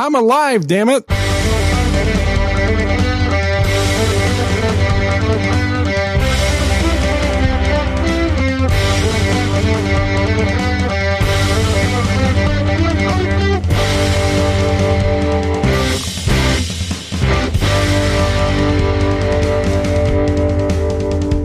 [0.00, 1.04] I'm alive, damn it.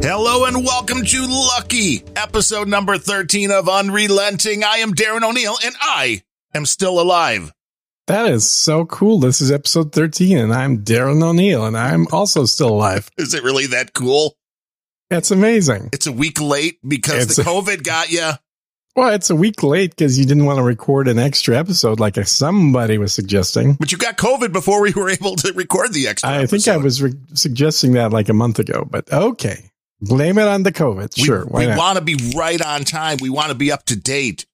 [0.04, 4.64] Hello and welcome to Lucky, episode number 13 of Unrelenting.
[4.64, 6.22] I am Darren O'Neill and I
[6.54, 7.52] am still alive.
[8.08, 9.20] That is so cool.
[9.20, 13.10] This is episode 13, and I'm Darren O'Neill, and I'm also still alive.
[13.18, 14.36] Is it really that cool?
[15.10, 15.90] That's amazing.
[15.94, 18.32] It's a week late because It's the a- COVID got you.
[18.96, 22.16] Well, it's a week late because you didn't want to record an extra episode like
[22.28, 23.74] somebody was suggesting.
[23.74, 26.30] But you got COVID before we were able to record the extra.
[26.30, 29.70] I think I was re- suggesting that like a month ago, but okay.
[30.02, 31.18] Blame it on the COVID.
[31.18, 31.46] We, Sure.
[31.50, 33.18] We want to be right on time.
[33.22, 34.46] We want to be up to date.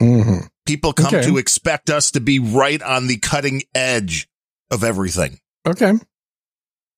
[0.00, 1.22] hmm People come Okay.
[1.22, 4.28] to expect us to be right on the cutting edge
[4.70, 5.38] of everything.
[5.66, 5.94] Okay.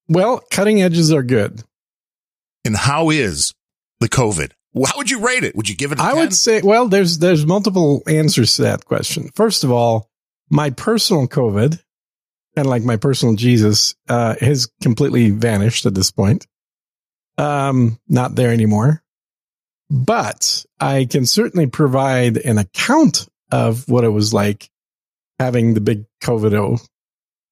[0.08, 1.62] Well, cutting edges are good.
[2.64, 3.54] And how is
[4.00, 4.52] the COVID?
[4.86, 5.54] How would you rate it?
[5.56, 6.16] Would you give it a I 10?
[6.18, 9.30] would say, well, there's there's multiple answers to that question.
[9.34, 10.08] First of all,
[10.50, 11.70] my personal COVID,
[12.54, 16.46] kind of like my personal Jesus, uh, has completely vanished at this point.
[17.38, 19.02] Um, not there anymore.
[19.90, 24.70] But I can certainly provide an account of what it was like
[25.38, 26.78] having the big COVID O.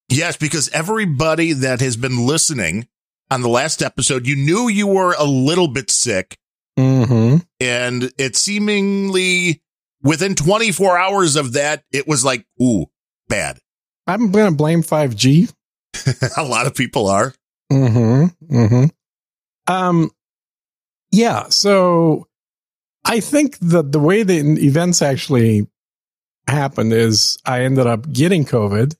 [0.08, 2.86] Yes, because everybody that has been listening
[3.30, 6.38] on the last episode, you knew you were a little bit sick,
[6.78, 7.36] Mm-hmm.
[7.58, 9.62] and it seemingly
[10.02, 12.84] within 24 hours of that, it was like, ooh,
[13.28, 13.58] bad.
[14.06, 15.52] I'm going to blame 5G.
[16.36, 17.32] a lot of people are.
[17.72, 18.54] Mm-hmm.
[18.54, 19.72] Mm-hmm.
[19.72, 20.10] Um,
[21.10, 21.48] yeah.
[21.48, 22.28] So
[23.04, 25.66] I think that the way the events actually
[26.48, 28.94] happened is I ended up getting COVID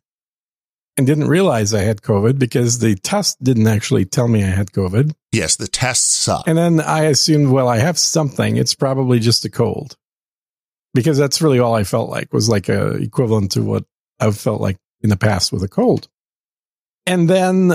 [0.97, 4.73] and didn't realize I had COVID because the test didn't actually tell me I had
[4.73, 5.15] COVID.
[5.33, 6.45] Yes, the tests suck.
[6.47, 8.57] And then I assumed, well, I have something.
[8.57, 9.97] It's probably just a cold
[10.95, 13.85] because that's really all I felt like was like a equivalent to what
[14.19, 16.09] I've felt like in the past with a cold.
[17.05, 17.75] And then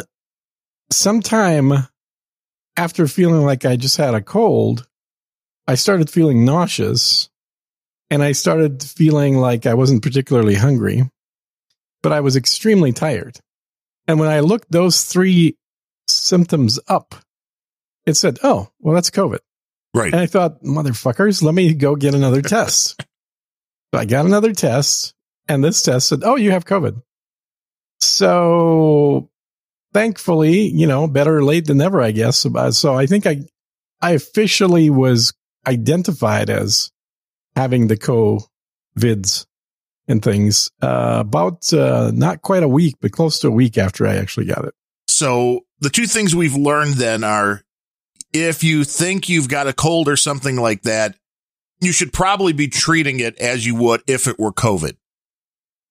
[0.92, 1.88] sometime
[2.76, 4.88] after feeling like I just had a cold,
[5.68, 7.30] I started feeling nauseous
[8.12, 11.10] and I started feeling like I wasn't particularly hungry,
[12.04, 13.40] but I was extremely tired.
[14.06, 15.56] And when I looked those three
[16.08, 17.16] symptoms up,
[18.06, 19.40] it said, Oh, well, that's COVID.
[19.96, 20.12] right.
[20.12, 23.02] And I thought, motherfuckers, let me go get another test.
[23.94, 25.14] So I got another test,
[25.48, 27.02] and this test said, Oh, you have COVID.
[28.02, 29.30] So
[29.94, 32.46] thankfully, you know, better late than never, I guess.
[32.72, 33.46] So I think I,
[34.02, 35.34] I officially was
[35.66, 36.92] identified as
[37.56, 39.46] having the COVIDs
[40.08, 44.06] and things uh, about uh, not quite a week, but close to a week after
[44.08, 44.74] I actually got it.
[45.08, 47.62] So the two things we've learned then are
[48.34, 51.16] if you think you've got a cold or something like that,
[51.80, 54.96] you should probably be treating it as you would if it were COVID.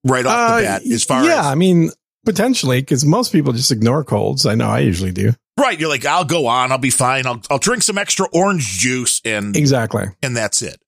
[0.04, 1.90] Right off Uh, the bat, as far yeah, as I mean,
[2.24, 4.46] potentially, because most people just ignore colds.
[4.46, 5.32] I know I usually do.
[5.58, 7.26] right, you're like, I'll go on, I'll be fine.
[7.26, 10.04] I'll I'll drink some extra orange juice and Exactly.
[10.22, 10.80] and that's it.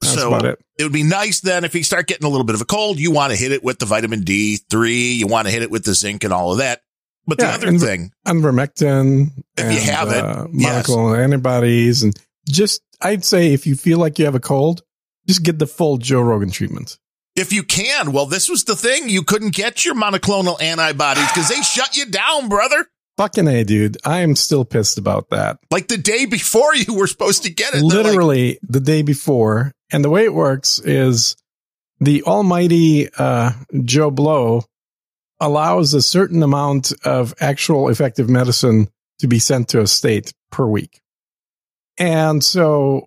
[0.00, 0.58] That's so it.
[0.78, 2.98] it would be nice then if you start getting a little bit of a cold,
[2.98, 5.84] you want to hit it with the vitamin D3, you want to hit it with
[5.84, 6.82] the zinc and all of that.
[7.26, 9.30] But the other and- thing, Ivermectin.
[9.56, 10.86] If you have it, uh, yes.
[10.88, 12.02] monoclonal antibodies.
[12.02, 12.18] And
[12.48, 14.82] just, I'd say if you feel like you have a cold,
[15.26, 16.98] just get the full Joe Rogan treatment.
[17.34, 19.08] if you can, well, this was the thing.
[19.08, 22.86] You couldn't get your monoclonal antibodies because they shut you down, brother.
[23.16, 23.96] Fucking A, dude.
[24.04, 25.58] I am still pissed about that.
[25.70, 27.78] Like the day before you were supposed to get it.
[27.78, 29.72] they're like, Literally the day before.
[29.92, 31.36] And the way it works is
[32.00, 33.52] the almighty uh,
[33.84, 34.64] Joe Blow
[35.40, 38.88] allows a certain amount of actual effective medicine
[39.20, 41.00] to be sent to a state per week.
[41.98, 43.06] And so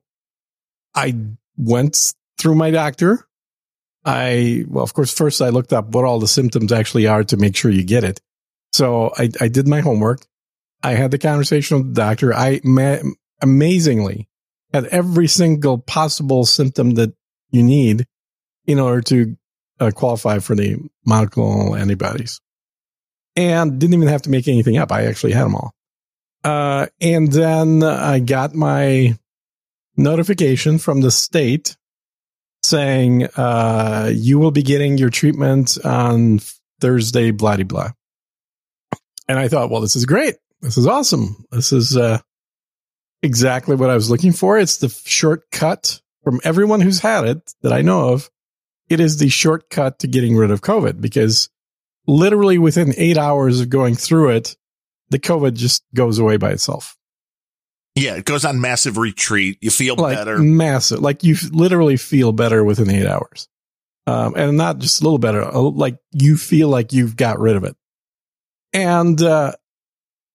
[0.95, 1.15] I
[1.57, 3.27] went through my doctor.
[4.05, 7.37] I, well, of course, first I looked up what all the symptoms actually are to
[7.37, 8.21] make sure you get it.
[8.71, 10.25] So I, I did my homework.
[10.81, 12.33] I had the conversation with the doctor.
[12.33, 12.99] I ma-
[13.41, 14.28] amazingly
[14.73, 17.13] had every single possible symptom that
[17.49, 18.05] you need
[18.65, 19.35] in order to
[19.79, 20.77] uh, qualify for the
[21.07, 22.39] monoclonal antibodies
[23.35, 24.91] and didn't even have to make anything up.
[24.91, 25.73] I actually had them all.
[26.43, 29.17] Uh, and then I got my
[29.97, 31.75] notification from the state
[32.63, 36.39] saying, uh, you will be getting your treatment on
[36.79, 37.89] Thursday, blah, blah, blah.
[39.27, 40.35] And I thought, well, this is great.
[40.61, 41.45] This is awesome.
[41.51, 42.19] This is, uh,
[43.21, 44.57] exactly what I was looking for.
[44.57, 48.29] It's the shortcut from everyone who's had it that I know of.
[48.89, 51.49] It is the shortcut to getting rid of COVID because
[52.07, 54.57] literally within eight hours of going through it,
[55.09, 56.97] the COVID just goes away by itself.
[57.95, 59.57] Yeah, it goes on massive retreat.
[59.61, 60.37] You feel like better.
[60.37, 60.99] massive.
[60.99, 63.47] Like you literally feel better within eight hours.
[64.07, 67.63] Um, and not just a little better, like you feel like you've got rid of
[67.63, 67.75] it.
[68.73, 69.53] And, uh,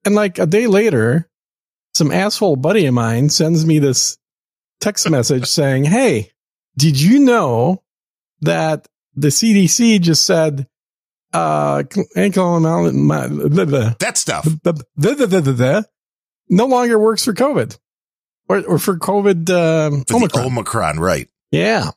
[0.05, 1.29] and like a day later,
[1.95, 4.19] some asshole buddy of mine sends me this
[4.81, 6.31] text message saying, Hey,
[6.77, 7.83] did you know
[8.41, 10.67] that the CDC just said,
[11.33, 11.83] uh,
[13.95, 14.49] that stuff
[16.49, 17.79] no longer works for COVID
[18.49, 20.47] or, or for COVID, um, for Omicron.
[20.47, 21.29] Omicron, right.
[21.51, 21.91] Yeah.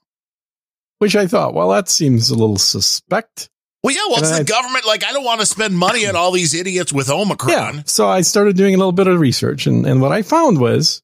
[1.00, 3.50] Which I thought, well, that seems a little suspect.
[3.84, 4.86] Well, yeah, well, and it's I, the government.
[4.86, 7.76] Like, I don't want to spend money on all these idiots with Omicron.
[7.76, 7.82] Yeah.
[7.86, 11.02] So I started doing a little bit of research, and, and what I found was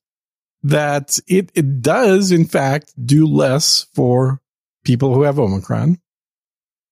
[0.64, 4.42] that it, it does, in fact, do less for
[4.84, 6.00] people who have Omicron.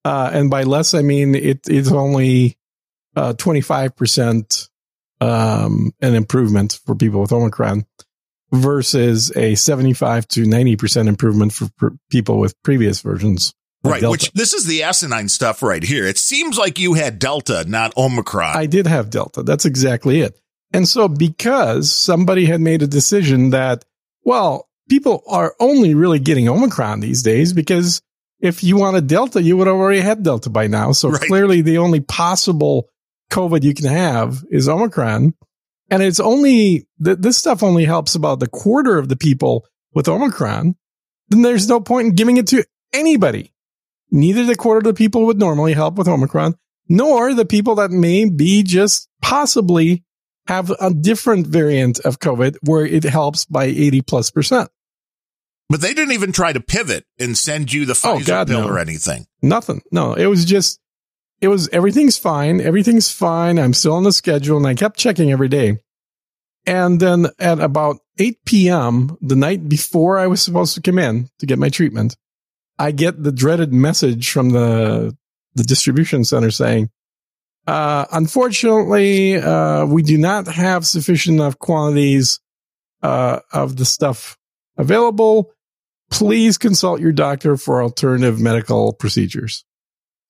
[0.03, 2.57] Uh, and by less, I mean it, it's only
[3.15, 4.69] uh, 25%
[5.21, 7.85] um, an improvement for people with Omicron
[8.51, 13.53] versus a 75 to 90% improvement for pr- people with previous versions.
[13.83, 14.11] Right, Delta.
[14.11, 16.05] which this is the asinine stuff right here.
[16.05, 18.55] It seems like you had Delta, not Omicron.
[18.55, 19.41] I did have Delta.
[19.41, 20.39] That's exactly it.
[20.71, 23.83] And so because somebody had made a decision that,
[24.23, 28.01] well, people are only really getting Omicron these days because
[28.39, 30.91] if you wanted Delta, you would have already had Delta by now.
[30.91, 31.21] So right.
[31.21, 32.87] clearly the only possible
[33.31, 35.33] COVID you can have is Omicron.
[35.89, 40.07] And it's only, th- this stuff only helps about the quarter of the people with
[40.07, 40.75] Omicron.
[41.29, 42.63] Then there's no point in giving it to
[42.93, 43.51] anybody.
[44.11, 46.55] Neither the quarter of the people would normally help with Omicron,
[46.89, 50.03] nor the people that may be just possibly
[50.47, 54.69] have a different variant of COVID where it helps by 80 plus percent.
[55.69, 58.47] But they didn't even try to pivot and send you the oh, Pfizer oh, God,
[58.47, 58.67] pill no.
[58.67, 59.25] or anything.
[59.41, 59.81] Nothing.
[59.91, 60.81] No, it was just,
[61.39, 62.59] it was everything's fine.
[62.59, 63.57] Everything's fine.
[63.57, 65.77] I'm still on the schedule and I kept checking every day.
[66.65, 71.29] And then at about 8 p.m., the night before I was supposed to come in
[71.39, 72.17] to get my treatment,
[72.81, 75.15] I get the dreaded message from the,
[75.53, 76.89] the distribution center saying,
[77.67, 82.39] uh, unfortunately, uh, we do not have sufficient enough quantities,
[83.03, 84.35] uh, of the stuff
[84.77, 85.53] available.
[86.09, 89.63] Please consult your doctor for alternative medical procedures.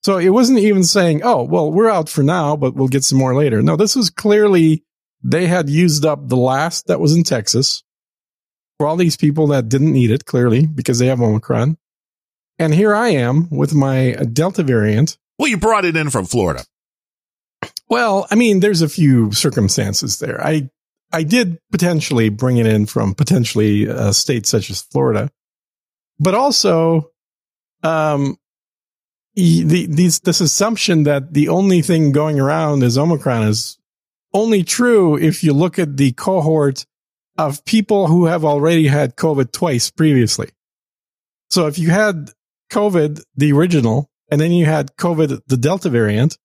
[0.04, 3.18] So it wasn't even saying, Oh, well, we're out for now, but we'll get some
[3.18, 3.62] more later.
[3.62, 4.84] No, this was clearly
[5.24, 7.82] they had used up the last that was in Texas
[8.78, 11.78] for all these people that didn't need it, clearly, because they have Omicron.
[12.62, 15.18] And here I am with my Delta variant.
[15.40, 16.64] Well, you brought it in from Florida.
[17.90, 20.40] Well, I mean, there's a few circumstances there.
[20.46, 20.70] I
[21.12, 25.32] I did potentially bring it in from potentially a state such as Florida,
[26.20, 27.10] but also,
[27.82, 28.38] um,
[29.34, 33.80] the, these, this assumption that the only thing going around is Omicron is
[34.36, 36.86] only true if you look at the cohort
[37.40, 40.50] of people who have already had COVID twice previously.
[41.50, 42.30] So if you had
[42.72, 46.38] COVID, the original, and then you had COVID, the Delta variant,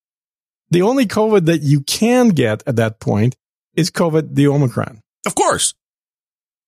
[0.71, 3.37] the only COVID that you can get at that point
[3.75, 5.01] is COVID, the Omicron.
[5.25, 5.75] Of course.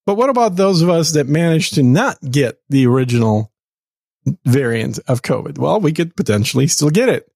[0.07, 3.53] But what about those of us that managed to not get the original
[4.45, 5.59] variant of COVID?
[5.59, 7.31] Well, we could potentially still get it.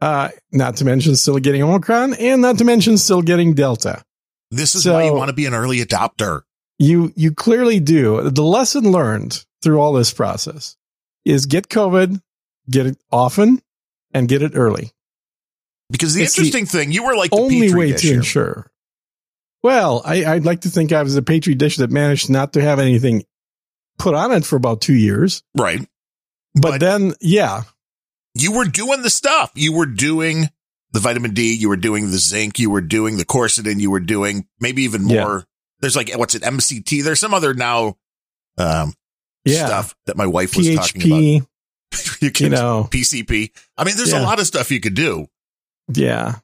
[0.00, 4.04] Uh, not to mention still getting Omicron and not to mention still getting Delta.
[4.50, 6.42] This is so why you want to be an early adopter.
[6.78, 8.28] You, you clearly do.
[8.28, 10.76] The lesson learned through all this process
[11.24, 12.20] is get COVID,
[12.70, 13.60] get it often
[14.12, 14.92] and get it early.
[15.90, 18.16] Because the it's interesting the thing, you were like the only way to here.
[18.16, 18.70] ensure.
[19.62, 22.60] Well, I, would like to think I was a petri dish that managed not to
[22.60, 23.24] have anything
[23.98, 25.42] put on it for about two years.
[25.56, 25.80] Right.
[26.54, 27.62] But, but then, yeah.
[28.34, 29.52] You were doing the stuff.
[29.54, 30.50] You were doing
[30.92, 31.54] the vitamin D.
[31.54, 32.58] You were doing the zinc.
[32.58, 33.80] You were doing the quercetin.
[33.80, 35.38] You were doing maybe even more.
[35.38, 35.40] Yeah.
[35.80, 36.42] There's like, what's it?
[36.42, 37.02] MCT.
[37.02, 37.96] There's some other now,
[38.58, 38.92] um,
[39.44, 39.66] yeah.
[39.66, 41.48] stuff that my wife was PHP, talking about.
[42.20, 43.50] you can, you know, PCP.
[43.76, 44.20] I mean, there's yeah.
[44.20, 45.26] a lot of stuff you could do.
[45.92, 46.36] Yeah.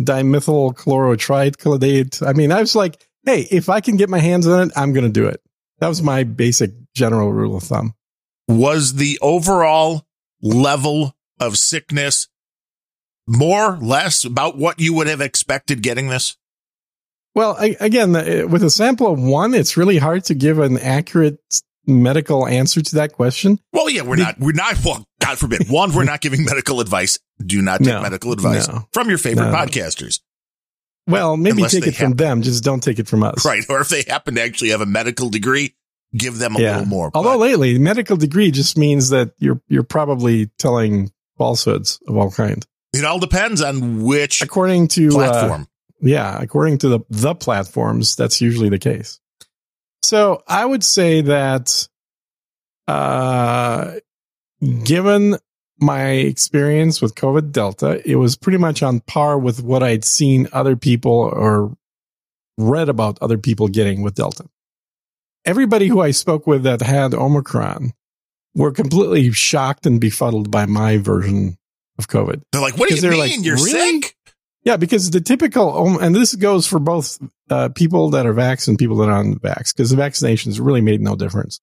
[0.00, 4.68] Dimethyl chlorotriide I mean, I was like, hey, if I can get my hands on
[4.68, 5.40] it, I'm going to do it.
[5.80, 7.94] That was my basic general rule of thumb.
[8.46, 10.06] Was the overall
[10.40, 12.28] level of sickness
[13.26, 16.36] more, less about what you would have expected getting this?
[17.34, 18.12] Well, I, again,
[18.50, 21.38] with a sample of one, it's really hard to give an accurate
[21.88, 23.58] medical answer to that question.
[23.72, 25.62] Well, yeah, we're not, we're not, well, God forbid.
[25.68, 27.18] One, we're not giving medical advice.
[27.44, 29.56] Do not take no, medical advice no, from your favorite no.
[29.56, 30.20] podcasters.
[31.06, 32.42] Well, maybe Unless take it from them.
[32.42, 33.44] Just don't take it from us.
[33.44, 33.64] Right.
[33.70, 35.74] Or if they happen to actually have a medical degree,
[36.14, 36.72] give them a yeah.
[36.72, 37.10] little more.
[37.14, 42.30] Although but, lately, medical degree just means that you're, you're probably telling falsehoods of all
[42.30, 42.66] kinds.
[42.92, 45.68] It all depends on which according to uh, platform.
[46.00, 49.20] yeah, according to the the platforms, that's usually the case.
[50.02, 51.88] So I would say that,
[52.86, 53.94] uh,
[54.84, 55.36] given
[55.80, 60.48] my experience with COVID Delta, it was pretty much on par with what I'd seen
[60.52, 61.76] other people or
[62.56, 64.46] read about other people getting with Delta.
[65.44, 67.92] Everybody who I spoke with that had Omicron
[68.54, 71.56] were completely shocked and befuddled by my version
[71.98, 72.42] of COVID.
[72.52, 73.18] They're like, what do you mean?
[73.18, 74.16] like, You're "Really?" sick?
[74.64, 78.68] Yeah, because the typical, Om- and this goes for both uh, people that are vaxxed
[78.68, 81.60] and people that aren't vaxxed, because the vaccinations really made no difference.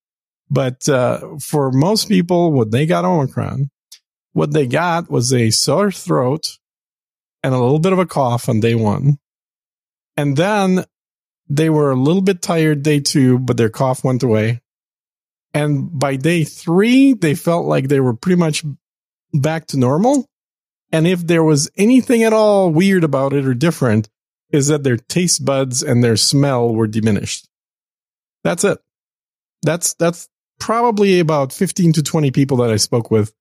[0.49, 3.69] But uh, for most people, when they got Omicron,
[4.33, 6.57] what they got was a sore throat
[7.43, 9.17] and a little bit of a cough on day one.
[10.17, 10.85] And then
[11.47, 14.61] they were a little bit tired day two, but their cough went away.
[15.53, 18.63] And by day three, they felt like they were pretty much
[19.33, 20.27] back to normal.
[20.91, 24.09] And if there was anything at all weird about it or different,
[24.51, 27.49] is that their taste buds and their smell were diminished.
[28.43, 28.77] That's it.
[29.63, 33.33] That's that's probably about 15 to 20 people that I spoke with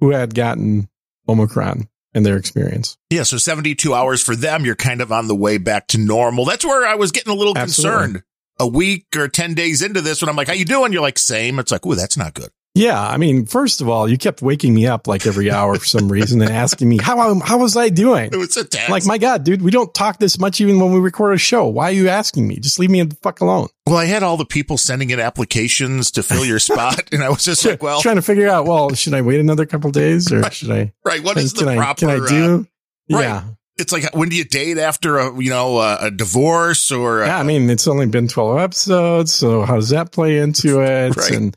[0.00, 0.88] who had gotten
[1.28, 2.96] Omicron and their experience.
[3.10, 6.44] Yeah, so 72 hours for them, you're kind of on the way back to normal.
[6.44, 7.98] That's where I was getting a little Absolutely.
[7.98, 8.22] concerned.
[8.60, 10.92] A week or 10 days into this, when I'm like, how you doing?
[10.92, 11.60] You're like, same.
[11.60, 12.50] It's like, ooh, that's not good.
[12.78, 15.84] Yeah, I mean, first of all, you kept waking me up like every hour for
[15.84, 18.30] some reason and asking me how how was I doing?
[18.32, 18.88] It was a test.
[18.88, 21.66] Like, my God, dude, we don't talk this much even when we record a show.
[21.66, 22.60] Why are you asking me?
[22.60, 23.66] Just leave me the fuck alone.
[23.84, 27.12] well, I had all the people sending in applications to fill your spot.
[27.12, 29.66] And I was just like, well, trying to figure out, well, should I wait another
[29.66, 30.92] couple days or should I?
[31.04, 31.22] right.
[31.22, 32.68] What is the can I, proper, can I uh, do?
[33.10, 33.22] right.
[33.22, 33.44] Yeah,
[33.76, 37.26] it's like, when do you date after a, you know, a, a divorce or, a,
[37.26, 37.38] yeah.
[37.40, 41.16] I mean, it's only been twelve episodes, so how does that play into it?
[41.16, 41.30] Right.
[41.32, 41.56] And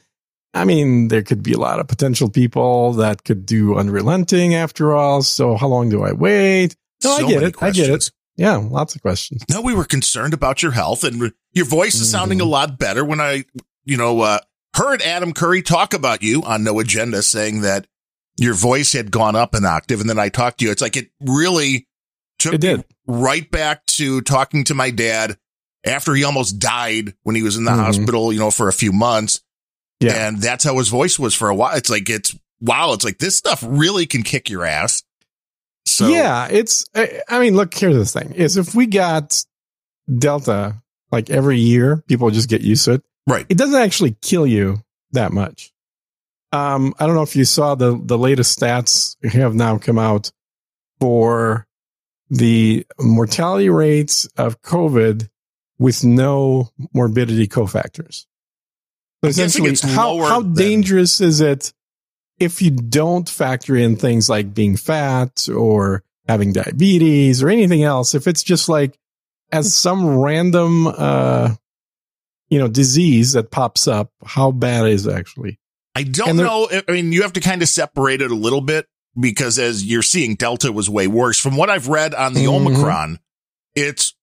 [0.53, 4.93] I mean, there could be a lot of potential people that could do unrelenting after
[4.93, 5.22] all.
[5.22, 6.75] So how long do I wait?
[7.03, 7.55] No, so I get it.
[7.63, 8.12] I get it.
[8.36, 9.43] Yeah, lots of questions.
[9.50, 13.05] No, we were concerned about your health and your voice is sounding a lot better
[13.05, 13.46] when I,
[13.86, 14.39] you know, uh,
[14.75, 17.88] heard Adam Curry talk about you on No Agenda saying that
[18.38, 20.00] your voice had gone up an octave.
[20.01, 20.72] And then I talked to you.
[20.72, 21.88] It's like it really
[22.39, 22.77] took It did.
[22.79, 25.38] me right back to talking to my dad
[25.86, 27.84] after he almost died when he was in the Mhm.
[27.84, 29.41] hospital, you know, for a few months.
[30.01, 30.27] Yeah.
[30.27, 31.75] And that's how his voice was for a while.
[31.77, 32.93] It's like, it's wow.
[32.93, 35.03] It's like this stuff really can kick your ass.
[35.86, 36.86] So yeah, it's.
[36.96, 37.74] I mean, look.
[37.74, 39.43] Here's the thing: is if we got
[40.17, 40.81] Delta
[41.12, 43.03] like every year, people just get used to it.
[43.27, 43.46] right.
[43.50, 45.72] It doesn't actually kill you that much.
[46.53, 50.31] Um, I don't know if you saw the the latest stats have now come out
[51.00, 51.65] for
[52.29, 55.29] the mortality rates of COVID
[55.77, 58.25] with no morbidity cofactors.
[59.24, 61.74] So essentially, how how than- dangerous is it
[62.40, 68.16] if you don't factor in things like being fat or having diabetes or anything else?
[68.16, 68.98] If it's just like
[69.51, 71.54] as some random, uh,
[72.50, 75.60] you know, disease that pops up, how bad is it actually?
[75.94, 76.70] I don't there- know.
[76.88, 78.88] I mean, you have to kind of separate it a little bit
[79.20, 81.38] because as you're seeing, Delta was way worse.
[81.38, 82.54] From what I've read on the Mhm.
[82.56, 83.20] Omicron,
[83.75, 84.16] it's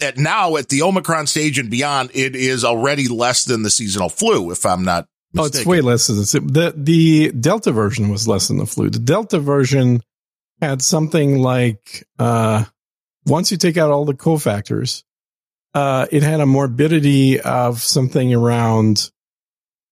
[0.00, 4.08] at now at the Omicron stage and beyond, it is already less than the seasonal
[4.08, 6.32] flu, if I'm not Oh, it's way less than this.
[6.32, 8.90] The the Delta version was less than the flu.
[8.90, 10.02] The Delta version
[10.60, 12.64] had something like uh,
[13.24, 15.04] once you take out all the cofactors,
[15.74, 19.10] uh, it had a morbidity of something around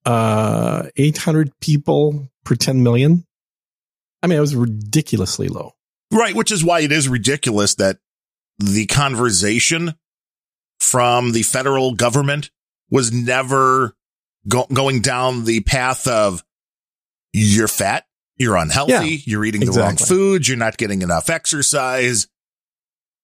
[0.04, 3.24] uh, 800 people per 10 million.
[4.22, 5.72] I mean, it was ridiculously low.
[6.12, 7.98] Right, which is why it is ridiculous that
[8.60, 9.94] the conversation
[10.78, 12.50] from the federal government
[12.90, 13.96] was never
[14.48, 16.44] go- going down the path of
[17.32, 20.06] you're fat, you're unhealthy, Yeah, you're eating the wrong exactly.
[20.06, 22.26] foods, you're not getting enough exercise.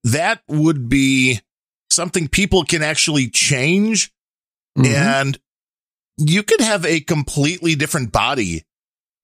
[0.04, 1.40] That would be
[1.90, 4.12] something people can actually change
[4.78, 4.86] Mhm.
[4.86, 5.38] and
[6.18, 8.64] you could have a completely different body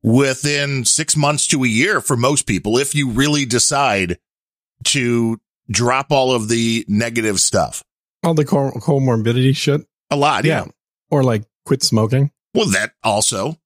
[0.03, 4.19] within six months to a year for most people if you really decide
[4.85, 5.41] to
[5.71, 7.83] drop all of the negative stuff.
[8.25, 9.81] all the co- comorbidity shit.
[10.11, 10.45] A lot.
[10.45, 10.67] Yeah.
[11.11, 12.31] Or like quit smoking.
[12.55, 13.57] Well, that also,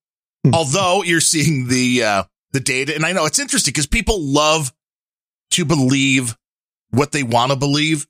[0.45, 0.53] Hmm.
[0.55, 2.23] although you're seeing the, uh,
[2.53, 4.73] the data and I know it's interesting because people love
[5.51, 6.35] to believe
[6.91, 8.07] what they want to believe.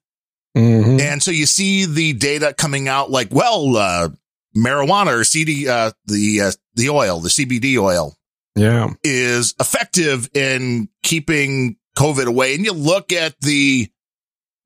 [0.56, 1.01] Mhm.
[1.01, 4.10] And so you see the data coming out like, well, uh,
[4.56, 8.15] marijuana or CD, uh, the, uh, the oil, the CBD oil
[8.56, 8.94] Yeah.
[9.03, 12.53] is effective in keeping COVID away.
[12.55, 13.89] And you look at the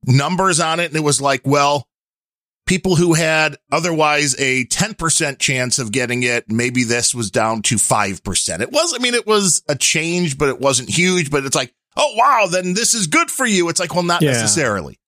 [0.05, 1.87] numbers on it and it was like, well,
[2.67, 7.75] people who had otherwise a 10% chance of getting it, maybe this was down to
[7.75, 8.59] 5%.
[8.61, 11.73] It was, I mean, it was a change, but it wasn't huge, but it's like,
[11.97, 13.69] oh, wow, then this is good for you.
[13.69, 14.31] It's like, well, not Yeah.
[14.31, 14.99] necessarily.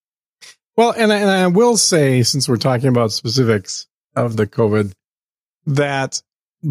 [0.75, 4.91] Well, and I, and I will say, since we're talking about specifics of the COVID,
[5.67, 6.21] that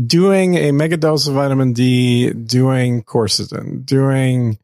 [0.06, 4.58] doing a mega dose of vitamin D, doing quercetin, doing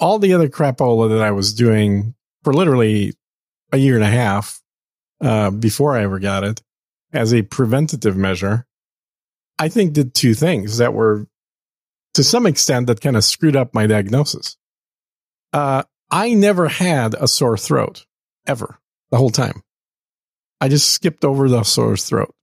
[0.00, 3.14] all the other crapola that I was doing for literally
[3.72, 4.60] a year and a half
[5.20, 6.62] uh, before I ever got it
[7.12, 8.66] as a preventative measure,
[9.58, 11.26] I think did two things that were
[12.14, 14.56] to some extent that kind of screwed up my diagnosis.
[15.52, 18.04] Uh, I never had a sore throat
[18.46, 18.78] ever
[19.10, 19.62] the whole time.
[20.60, 22.34] I just skipped over the sore throat.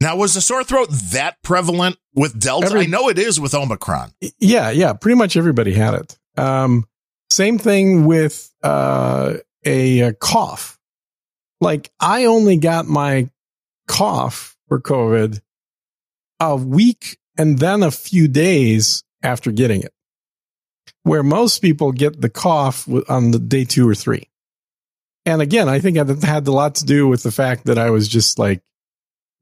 [0.00, 2.66] Now, was the sore throat that prevalent with Delta?
[2.66, 4.12] Every- I know it is with Omicron.
[4.38, 6.18] Yeah, yeah, pretty much everybody had it.
[6.36, 6.86] Um,
[7.30, 10.78] same thing with uh, a, a cough.
[11.60, 13.30] Like I only got my
[13.88, 15.40] cough for COVID
[16.40, 19.92] a week and then a few days after getting it,
[21.02, 24.28] where most people get the cough on the day two or three.
[25.26, 27.90] And again, I think it had a lot to do with the fact that I
[27.90, 28.62] was just like,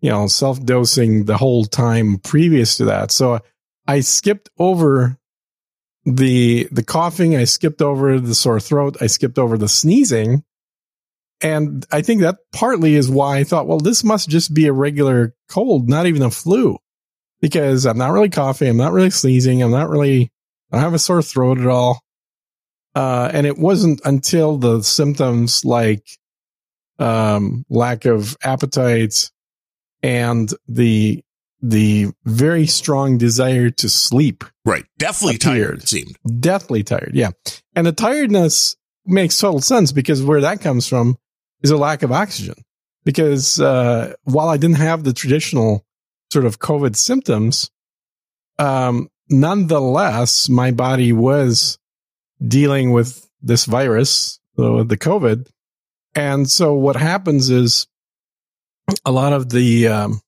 [0.01, 3.11] you know, self dosing the whole time previous to that.
[3.11, 3.41] So
[3.87, 5.19] I skipped over
[6.05, 10.45] the the coughing, I skipped over the sore throat, I skipped over the sneezing.
[11.41, 14.73] And I think that partly is why I thought, well, this must just be a
[14.73, 16.79] regular cold, not even a flu.
[17.41, 20.31] Because I'm not really coughing, I'm not really sneezing, I'm not really
[20.71, 22.01] I don't have a sore throat at all.
[22.95, 26.07] Uh, and it wasn't until the symptoms like
[26.99, 29.31] um, lack of appetite
[30.03, 31.23] and the
[31.63, 34.85] the very strong desire to sleep Right.
[34.99, 35.57] Definitely Appeared.
[35.57, 36.17] tired, it seemed.
[36.41, 37.13] deathly tired.
[37.15, 37.31] Yeah.
[37.75, 41.17] And the tiredness makes total sense because where that comes from
[41.63, 42.55] is a lack of oxygen.
[43.05, 45.85] Because uh, while I didn't have the traditional
[46.33, 47.71] sort of COVID symptoms,
[48.61, 51.79] um, nonetheless, my body was
[52.47, 55.49] dealing with this virus, the, the COVID.
[56.15, 57.89] And so what happens is
[59.05, 60.21] a lot of the, um,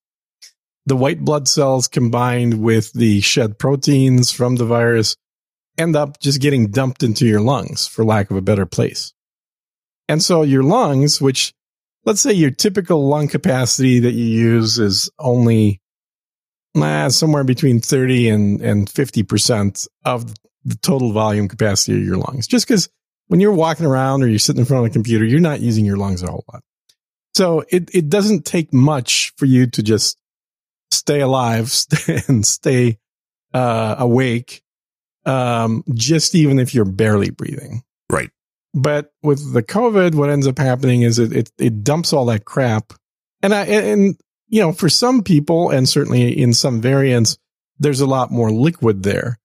[0.86, 5.16] the white blood cells combined with the shed proteins from the virus
[5.78, 9.12] end up just getting dumped into your lungs for lack of a better place.
[10.08, 11.52] And so your lungs, which
[12.04, 15.80] let's say your typical lung capacity that you use is only
[16.74, 20.32] nah, somewhere between 30 and, and 50% of
[20.64, 22.46] the total volume capacity of your lungs.
[22.46, 22.88] Just because
[23.28, 25.84] when you're walking around or you're sitting in front of a computer, you're not using
[25.84, 26.62] your lungs a whole lot.
[27.34, 30.16] So it, it doesn't take much for you to just
[31.04, 31.72] stay alive
[32.28, 32.98] and stay
[33.52, 34.62] uh, awake,
[35.26, 37.82] um, just even if you're barely breathing.
[38.10, 38.30] Right.
[38.72, 42.44] But with the COVID, what ends up happening is it, it, it dumps all that
[42.44, 42.94] crap.
[43.42, 44.16] And I, and,
[44.48, 47.36] you know, for some people and certainly in some variants,
[47.78, 49.38] there's a lot more liquid there.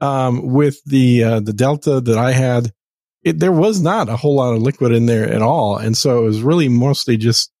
[0.00, 2.72] Um, with the, uh, the Delta that I had,
[3.22, 5.78] it, there was not a whole lot of liquid in there at all.
[5.78, 7.52] And so it was really mostly just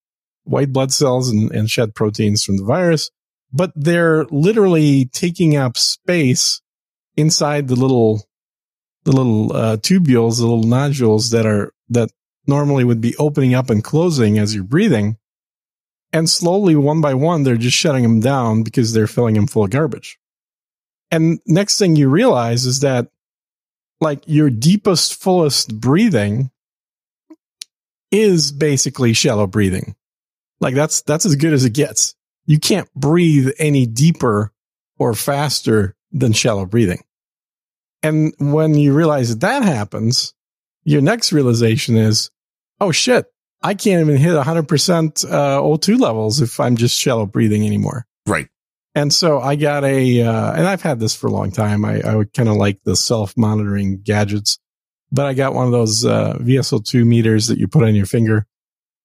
[0.42, 3.10] white blood cells and, and shed proteins from the virus,
[3.54, 6.60] but they're literally taking up space
[7.16, 8.26] inside the little
[9.04, 12.10] the little uh, tubules, the little nodules that are that
[12.46, 15.16] normally would be opening up and closing as you're breathing.
[16.12, 19.64] And slowly, one by one, they're just shutting them down because they're filling them full
[19.64, 20.18] of garbage.
[21.10, 23.08] And next thing you realize is that,
[24.00, 26.50] like, your deepest, fullest breathing
[28.10, 29.96] is basically shallow breathing.
[30.60, 32.14] Like, that's that's as good as it gets.
[32.46, 34.52] You can't breathe any deeper
[34.98, 37.02] or faster than shallow breathing.
[38.02, 40.34] And when you realize that, that happens,
[40.84, 42.30] your next realization is,
[42.80, 43.26] oh shit,
[43.62, 48.06] I can't even hit 100% uh, O2 levels if I'm just shallow breathing anymore.
[48.26, 48.48] Right.
[48.94, 51.84] And so I got a, uh, and I've had this for a long time.
[51.84, 54.58] I, I would kind of like the self monitoring gadgets,
[55.10, 58.46] but I got one of those uh, SpO2 meters that you put on your finger,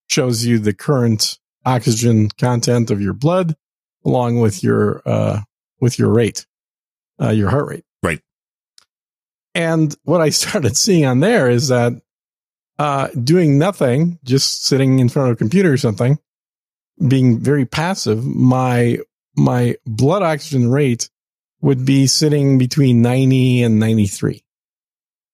[0.08, 3.56] shows you the current oxygen content of your blood
[4.06, 5.42] along with your, uh,
[5.82, 6.46] with your rate,
[7.22, 7.84] uh, your heart rate.
[8.02, 8.22] Right.
[9.54, 11.94] And what I started seeing on there is that
[12.78, 16.18] uh, doing nothing, just sitting in front of a computer or something,
[17.08, 19.00] being very passive, my
[19.36, 21.10] my blood oxygen rate
[21.62, 24.44] would be sitting between 90 and 93.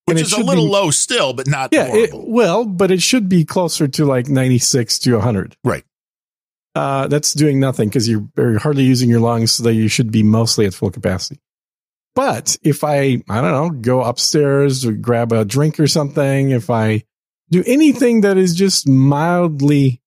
[0.06, 3.02] Which And is a little be- low still, but not Yeah, it, well, but it
[3.02, 5.56] should be closer to like 96 to 100.
[5.64, 5.84] Right.
[6.76, 10.24] Uh, that's doing nothing because you're, hardly using your lungs, so that you should be
[10.24, 11.40] mostly at full capacity.
[12.16, 16.70] But if I, I don't know, go upstairs or grab a drink or something, if
[16.70, 17.04] I
[17.50, 20.02] do anything that is just mildly,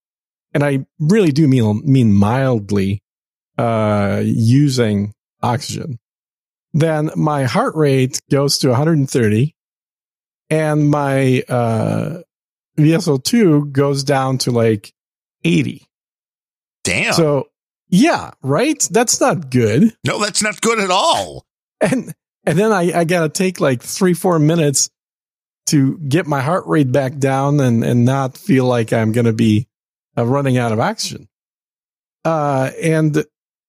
[0.52, 3.02] and I really do mean, mean mildly,
[3.56, 5.98] uh, using oxygen,
[6.72, 9.54] then my heart rate goes to 130
[10.50, 12.18] and my uh,
[12.78, 14.92] SpO2 goes down to like
[15.44, 15.87] 80.
[16.84, 17.12] Damn.
[17.14, 17.48] So,
[17.88, 18.86] yeah, right?
[18.90, 19.94] That's not good.
[20.06, 21.46] no, that's not good at all.
[21.80, 22.14] And
[22.44, 24.90] and then I, I got to take like three, four minutes
[25.66, 29.34] to get my heart rate back down and, and not feel like I'm going to
[29.34, 29.68] be
[30.16, 31.28] uh, running out of oxygen.
[32.24, 33.24] Uh, and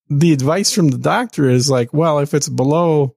[0.09, 3.15] the advice from the doctor is like, well, if it's below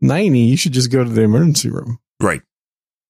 [0.00, 1.98] 90, you should just go to the emergency room.
[2.20, 2.42] Right.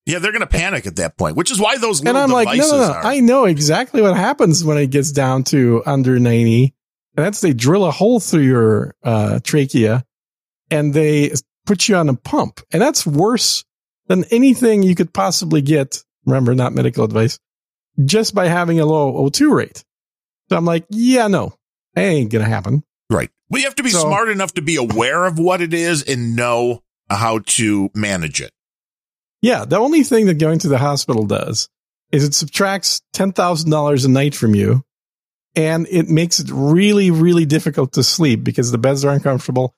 [0.07, 2.31] Yeah, they're going to panic at that point, which is why those And little I'm
[2.31, 2.93] like, devices no, no, no.
[2.95, 3.05] are.
[3.05, 6.75] I know exactly what happens when it gets down to under 90.
[7.17, 10.05] And that's they drill a hole through your uh, trachea
[10.71, 11.33] and they
[11.67, 12.61] put you on a pump.
[12.73, 13.65] And that's worse
[14.07, 16.03] than anything you could possibly get.
[16.25, 17.39] Remember, not medical advice,
[18.05, 19.85] just by having a low O2 rate.
[20.51, 21.55] So I'm like, yeah, no,
[21.95, 22.83] that ain't going to happen.
[23.11, 23.31] right.
[23.49, 26.35] We have to be So- smart enough to be aware of what it is and
[26.37, 28.51] know how to manage it.
[29.43, 29.65] Yeah.
[29.65, 31.69] The only thing that going to the hospital does
[32.13, 34.85] is it subtracts $10,000 a night from you
[35.55, 39.75] and it makes it really, really difficult to sleep because the beds are uncomfortable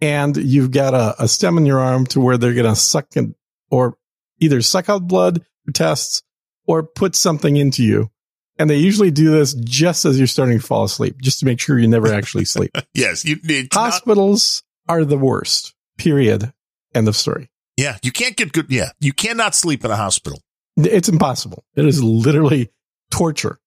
[0.00, 3.16] and you've got a, a stem in your arm to where they're going to suck
[3.16, 3.34] in,
[3.70, 3.96] or
[4.38, 6.22] either suck out blood for tests
[6.66, 8.10] or put something into you.
[8.58, 11.60] And they usually do this just as you're starting to fall asleep, just to make
[11.60, 12.76] sure you never actually sleep.
[12.94, 16.52] Yes, you need not, Hospitals are the worst, period.
[16.94, 17.48] End of story.
[17.78, 18.66] Yeah, you can't get good.
[18.70, 20.42] Yeah, you cannot sleep in a hospital.
[20.76, 21.64] It's impossible.
[21.76, 22.70] It is literally
[23.12, 23.58] torture.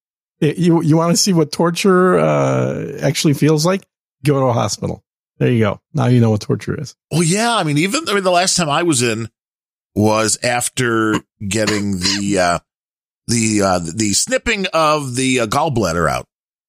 [0.42, 3.84] It- you you want to see what torture uh, actually feels like?
[4.26, 5.04] Go to a hospital.
[5.38, 5.80] There you go.
[5.94, 6.94] Now you know what torture is.
[7.10, 7.56] Well, yeah.
[7.56, 9.30] I mean, even I mean, the last time I was in
[9.96, 11.16] was after
[11.48, 12.60] getting the uh,
[13.28, 16.26] the uh, the snipping of the uh, gallbladder out,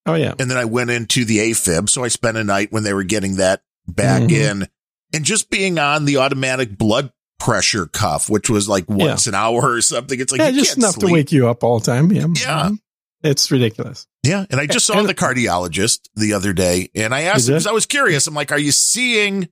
[0.07, 1.89] Oh yeah, and then I went into the AFib.
[1.89, 4.31] So I spent a night when they were getting that back Mhm.
[4.33, 4.69] in,
[5.13, 9.61] and just being on the automatic blood pressure cuff, which was like once an hour
[9.73, 10.21] or something.
[10.21, 11.09] It's like yeah, you just enough sleep.
[11.09, 12.13] to wake you up all the time.
[12.13, 12.69] Yeah, Yeah.
[12.71, 12.79] Mhm.
[13.25, 14.07] it's ridiculous.
[14.23, 14.45] Yeah.
[14.51, 17.67] And I just saw And- the cardiologist the other day and I asked him because
[17.67, 18.27] I was curious.
[18.29, 19.49] I'm like, are you seeing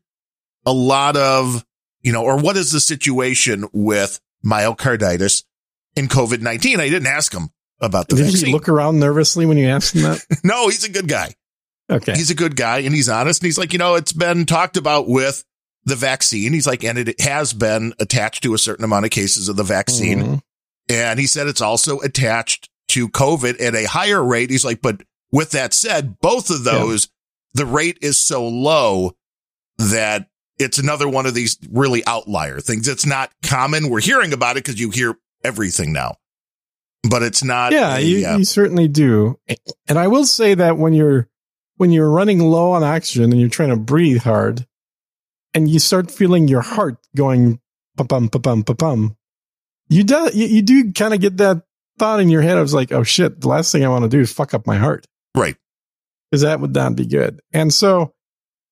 [0.64, 1.64] a lot of,
[2.02, 5.42] you know, or what is the situation with myocarditis
[5.96, 6.78] in COVID 19?
[6.80, 7.50] I didn't ask him
[7.80, 8.48] about the Did vaccine.
[8.48, 10.24] you look around nervously when you asked him that?
[10.44, 11.34] no, he's a good guy.
[11.90, 13.40] Okay, He's a good guy and he's honest.
[13.42, 15.42] And he's like, you know, it's been talked about with
[15.84, 16.52] the vaccine.
[16.52, 19.62] He's like, and it has been attached to a certain amount of cases of the
[19.64, 20.20] vaccine.
[20.20, 20.42] Mhm.
[20.88, 24.50] And he said it's also attached to COVID at a higher rate.
[24.50, 27.08] He's like, but with that said, both of those,
[27.54, 29.12] the rate is so low
[29.78, 32.88] that it's another one of these really outlier things.
[32.88, 33.88] It's not common.
[33.88, 36.16] We're hearing about it because you hear everything now,
[37.08, 37.72] but it's not.
[37.72, 39.38] Yeah, a, you, uh, you certainly do.
[39.88, 41.28] And I will say that when you're
[41.76, 44.66] when you're running low on oxygen and you're trying to breathe hard,
[45.54, 47.60] and you start feeling your heart going
[47.96, 49.16] pum pum pum pum pum pum,
[49.88, 51.62] you do you, you do kind of get that
[51.98, 52.56] thought in your head.
[52.56, 54.66] I was like, oh shit, the last thing I want to do is fuck up
[54.66, 55.56] my heart right.
[56.30, 57.40] because that would not be good.
[57.52, 58.14] And so,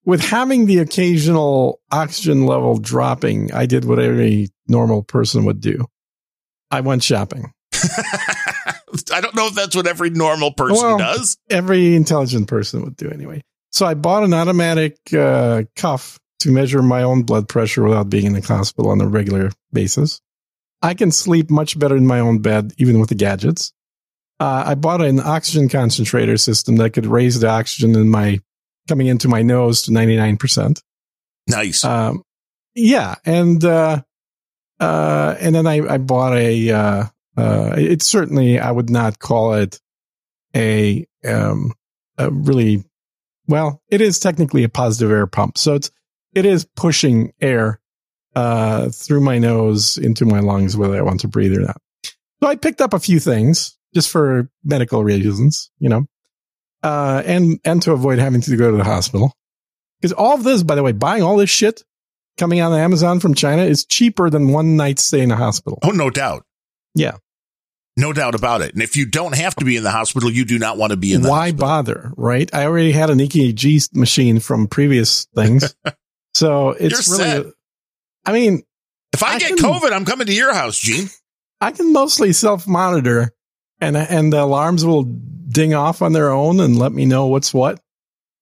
[0.05, 5.85] with having the occasional oxygen level dropping, I did what every normal person would do.
[6.71, 7.51] I went shopping.
[9.13, 11.37] I don't know if that's what every normal person Well, does.
[11.49, 13.41] every intelligent person would do anyway.
[13.71, 18.25] So I bought an automatic uh, cuff to measure my own blood pressure without being
[18.25, 20.21] in the hospital on a regular basis.
[20.81, 23.73] I can sleep much better in my own bed, even with the gadgets.
[24.39, 28.39] Uh, I bought an oxygen concentrator system that could raise the oxygen in my
[28.87, 30.81] coming into my nose to 99%.
[31.47, 31.83] Nice.
[31.83, 32.23] Um,
[32.73, 33.15] yeah.
[33.25, 34.01] And, uh,
[34.79, 37.03] uh, and then I, I bought a, uh,
[37.37, 39.79] uh, it's certainly, I would not call it
[40.55, 41.73] a, um,
[42.17, 42.83] a really,
[43.47, 45.57] well, it is technically a positive air pump.
[45.57, 45.91] So it's,
[46.33, 47.79] it is pushing air,
[48.35, 51.77] uh, through my nose into my lungs, whether I want to breathe or not.
[52.41, 56.05] So I picked up a few things just for medical reasons, you know,
[56.83, 59.33] uh, and, and to avoid having to go to the hospital.
[59.99, 61.83] Because all of this, by the way, buying all this shit
[62.37, 65.79] coming on Amazon from China is cheaper than one night stay in a hospital.
[65.83, 66.45] oh, no doubt.
[66.95, 67.17] Yeah.
[67.97, 68.73] No doubt about it.
[68.73, 70.97] And if you don't have to be in the hospital, you do not want to
[70.97, 71.67] be in the Why hospital.
[71.67, 72.49] bother, right?
[72.53, 75.75] I already had an EKG machine from previous things.
[76.39, 77.53] so it's You're really, set.
[78.25, 78.63] I mean,
[79.13, 81.07] If I, I get can- COVID, I'm coming to your house, Gene.
[81.61, 83.31] I can mostly self monitor
[83.81, 87.53] and, and the alarms will ding off on their own and let me know what's
[87.53, 87.79] what.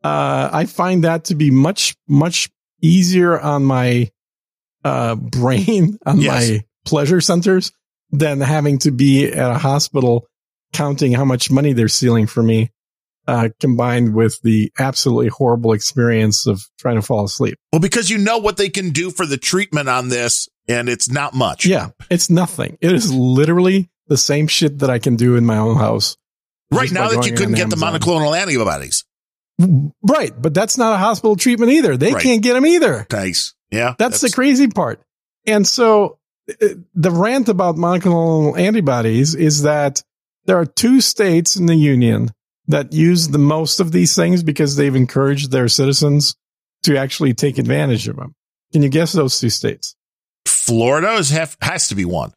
[0.04, 2.50] Uh, I find that to be much, much
[2.82, 4.12] easier on my,
[4.84, 6.50] uh, brain, on Yes.
[6.50, 7.72] my pleasure centers
[8.12, 10.28] than having to be at a hospital
[10.74, 12.72] counting how much money they're stealing from me,
[13.28, 17.58] uh, combined with the absolutely horrible experience of trying to fall asleep.
[17.72, 21.10] Well, because you know what they can do for the treatment on this and it's
[21.10, 21.66] not much.
[21.66, 22.78] Yeah, it's nothing.
[22.82, 26.18] It is literally the same shit that I can do in my own house.
[26.72, 27.94] Right now that you couldn't get Amazon.
[27.94, 29.06] the monoclonal antibodies.
[29.60, 31.98] Right, but that's not a hospital treatment either.
[31.98, 32.22] They right.
[32.22, 33.08] can't get them either.
[33.12, 33.56] Nice.
[33.72, 33.96] Yeah.
[33.98, 35.02] That's, that's, the crazy part.
[35.46, 40.04] And so uh, the rant about monoclonal antibodies is that
[40.46, 42.32] there are two states in the union
[42.67, 46.36] that use the most of these things because they've encouraged their citizens
[46.84, 48.36] to actually take advantage of them.
[48.73, 49.95] Can you guess those two states?
[50.45, 52.34] Florida is have, has to be one.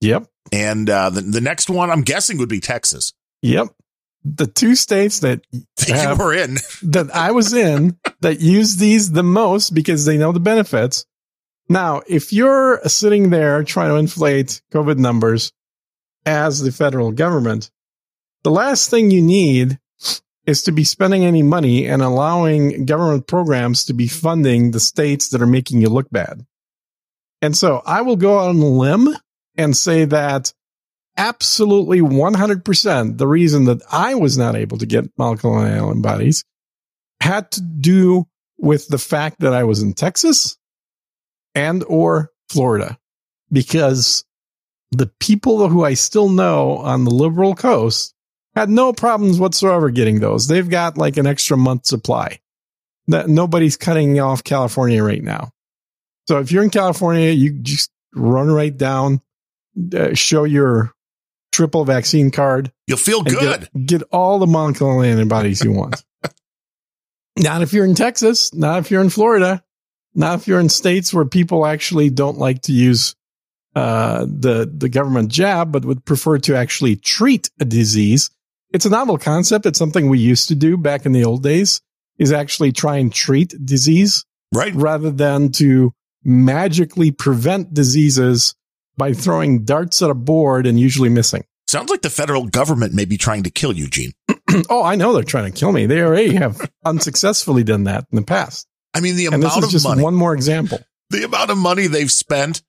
[0.00, 0.26] Yep.
[0.52, 3.12] And uh, the, the next one I'm guessing would be Texas.
[3.42, 3.68] Yep.
[4.24, 5.42] The two states that
[5.88, 10.16] have, you were in that I was in that use these the most because they
[10.16, 11.04] know the benefits.
[11.68, 15.52] Now, if you're sitting there trying to inflate COVID numbers
[16.24, 17.70] as the federal government,
[18.46, 19.76] the last thing you need
[20.46, 25.30] is to be spending any money and allowing government programs to be funding the states
[25.30, 26.46] that are making you look bad.
[27.42, 29.08] And so I will go on a limb
[29.56, 30.54] and say that
[31.16, 36.44] absolutely 100% the reason that I was not able to get monoclonal antibodies
[37.20, 38.28] had to do
[38.58, 40.56] with the fact that I was in Texas
[41.52, 42.96] and or Florida
[43.50, 44.24] because
[44.92, 48.12] the people who I still know on the liberal coast
[48.56, 50.48] had no problems whatsoever getting those.
[50.48, 52.40] They've got like an extra month supply
[53.08, 55.50] that nobody's cutting off California right now.
[56.26, 59.20] So if you're in California, you just run right down,
[59.94, 60.92] uh, show your
[61.52, 62.72] triple vaccine card.
[62.86, 63.68] You'll feel good.
[63.72, 66.02] Get, get, all the monoclonal antibodies you want.
[67.38, 69.62] not if you're in Texas, not if you're in Florida,
[70.14, 73.14] not if you're in states where people actually don't like to use
[73.74, 78.30] uh, the the government jab, but would prefer to actually treat a disease.
[78.76, 79.64] It's a novel concept.
[79.64, 81.80] It's something we used to do back in the old days.
[82.18, 84.74] Is actually try and treat disease, right?
[84.74, 88.54] Rather than to magically prevent diseases
[88.98, 91.44] by throwing darts at a board and usually missing.
[91.66, 94.12] Sounds like the federal government may be trying to kill you, Gene.
[94.68, 95.86] oh, I know they're trying to kill me.
[95.86, 98.66] They already have unsuccessfully done that in the past.
[98.92, 100.02] I mean, the and amount of just money.
[100.02, 100.80] One more example.
[101.08, 102.60] The amount of money they've spent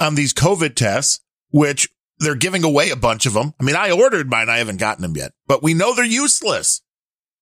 [0.00, 1.88] on these COVID tests, which
[2.20, 3.54] they're giving away a bunch of them.
[3.58, 4.48] I mean, I ordered mine.
[4.48, 6.82] I haven't gotten them yet, but we know they're useless.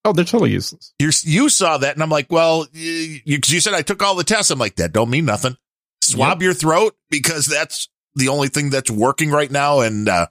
[0.04, 0.94] Oh, they're totally useless.
[0.98, 4.24] you you saw that, and I'm like, well, you, you said I took all the
[4.24, 4.50] tests.
[4.50, 5.56] I'm like, that don't mean nothing.
[6.02, 6.42] Swab yep.
[6.42, 9.80] your throat because that's the only thing that's working right now.
[9.80, 10.28] And uh,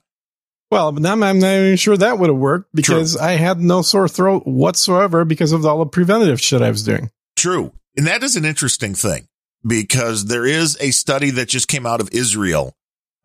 [0.70, 3.24] well, I'm, I'm not even sure that would have worked because true.
[3.24, 7.10] I had no sore throat whatsoever because of all the preventative shit I was doing.
[7.36, 9.28] True, and that is an interesting thing
[9.66, 12.74] because there is a study that just came out of Israel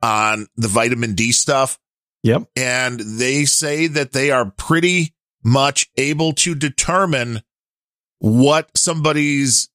[0.04, 1.80] on the vitamin D stuff.
[2.22, 7.42] Yep, and they say that they are pretty much able to determine
[8.20, 9.70] what somebody's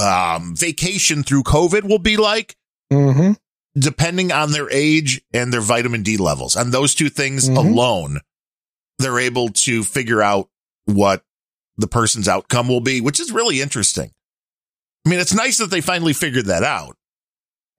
[0.00, 2.56] um, vacation through COVID will be like.
[2.92, 3.32] Mm-hmm
[3.76, 6.56] depending on their age and their vitamin D levels.
[6.56, 7.56] And those two things mm-hmm.
[7.56, 8.20] alone,
[8.98, 10.48] they're able to figure out
[10.84, 11.24] what
[11.76, 14.12] the person's outcome will be, which is really interesting.
[15.04, 16.96] I mean, it's nice that they finally figured that out.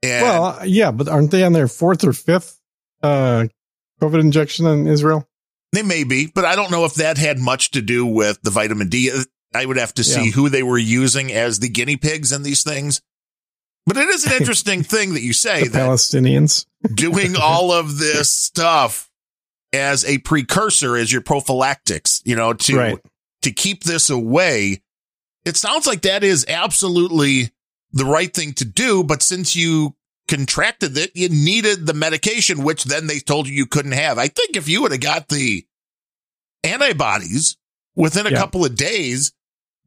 [0.03, 2.59] And well, yeah, but aren't they on their fourth or fifth
[3.01, 3.45] uh,
[4.01, 5.27] COVID injection in Israel?
[5.71, 8.51] They may be, but I don't know if that had much to do with the
[8.51, 9.11] vitamin D.
[9.53, 10.31] I would have to see yeah.
[10.31, 13.01] who they were using as the guinea pigs in these things.
[13.85, 18.31] But it is an interesting thing that you say the Palestinians doing all of this
[18.31, 19.09] stuff
[19.73, 22.99] as a precursor, as your prophylactics, you know, to right.
[23.41, 24.81] to keep this away.
[25.45, 27.51] It sounds like that is absolutely
[27.91, 29.03] the right thing to do.
[29.03, 29.95] But since you
[30.27, 34.17] contracted it, you needed the medication, which then they told you you couldn't have.
[34.17, 35.65] I think if you would have got the
[36.63, 37.57] antibodies
[37.95, 38.37] within a yeah.
[38.37, 39.31] couple of days,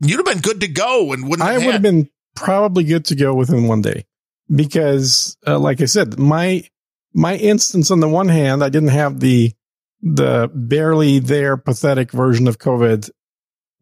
[0.01, 1.49] you'd have been good to go and wouldn't.
[1.49, 4.07] I would have been probably good to go within one day
[4.55, 6.65] because, uh, like I said, my
[7.13, 9.53] my instance on the one hand, I didn't have the
[10.01, 13.11] the barely there pathetic version of COVID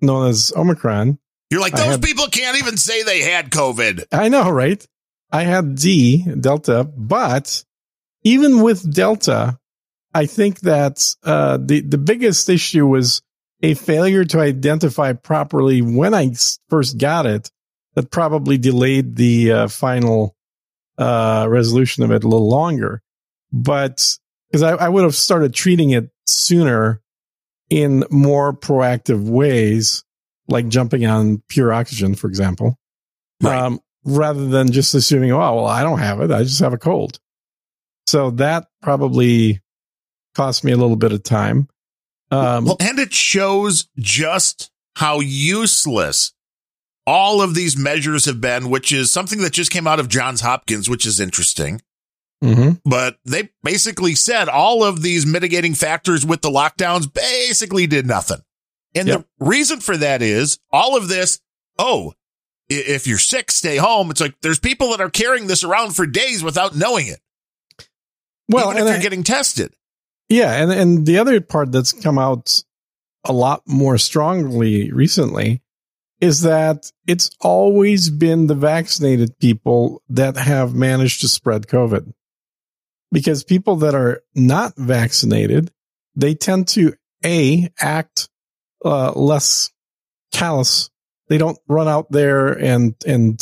[0.00, 1.18] known as Omicron.
[1.50, 4.06] You're like those had, people can't even say they had COVID.
[4.12, 4.84] I know, right?
[5.30, 7.64] I had D Delta, but
[8.24, 9.58] even with Delta,
[10.12, 13.22] I think that uh, the the biggest issue was
[13.62, 16.32] a failure to identify properly when I
[16.68, 17.50] first got it
[17.94, 20.36] that probably delayed the uh, final
[20.98, 23.02] uh, resolution of it a little longer.
[23.52, 24.16] But
[24.50, 27.00] because I, I would have started treating it sooner
[27.70, 30.04] in more proactive ways,
[30.48, 32.78] like jumping on pure oxygen, for example,
[33.42, 33.58] right.
[33.58, 36.30] um, rather than just assuming, oh, well, I don't have it.
[36.30, 37.18] I just have a cold.
[38.06, 39.60] So that probably
[40.34, 41.68] cost me a little bit of time.
[42.30, 46.32] Um, well, and it shows just how useless
[47.06, 50.40] all of these measures have been, which is something that just came out of Johns
[50.40, 51.80] Hopkins, which is interesting.
[52.42, 58.06] hmm But they basically said all of these mitigating factors with the lockdowns basically did
[58.06, 58.42] nothing.
[58.96, 59.26] And Yep.
[59.38, 61.38] the reason for that is all of this.
[61.78, 62.14] Oh,
[62.68, 64.10] if you're sick, stay home.
[64.10, 67.20] It's like there's people that are carrying this around for days without knowing it.
[68.48, 69.74] Well, even if and you're I- getting tested.
[70.28, 72.60] Yeah, and and the other part that's come out
[73.24, 75.62] a lot more strongly recently
[76.20, 82.12] is that it's always been the vaccinated people that have managed to spread COVID.
[83.12, 85.70] Because people that are not vaccinated,
[86.16, 88.28] they tend to a act
[88.84, 89.70] uh, less
[90.32, 90.90] callous.
[91.28, 93.40] They don't run out there and and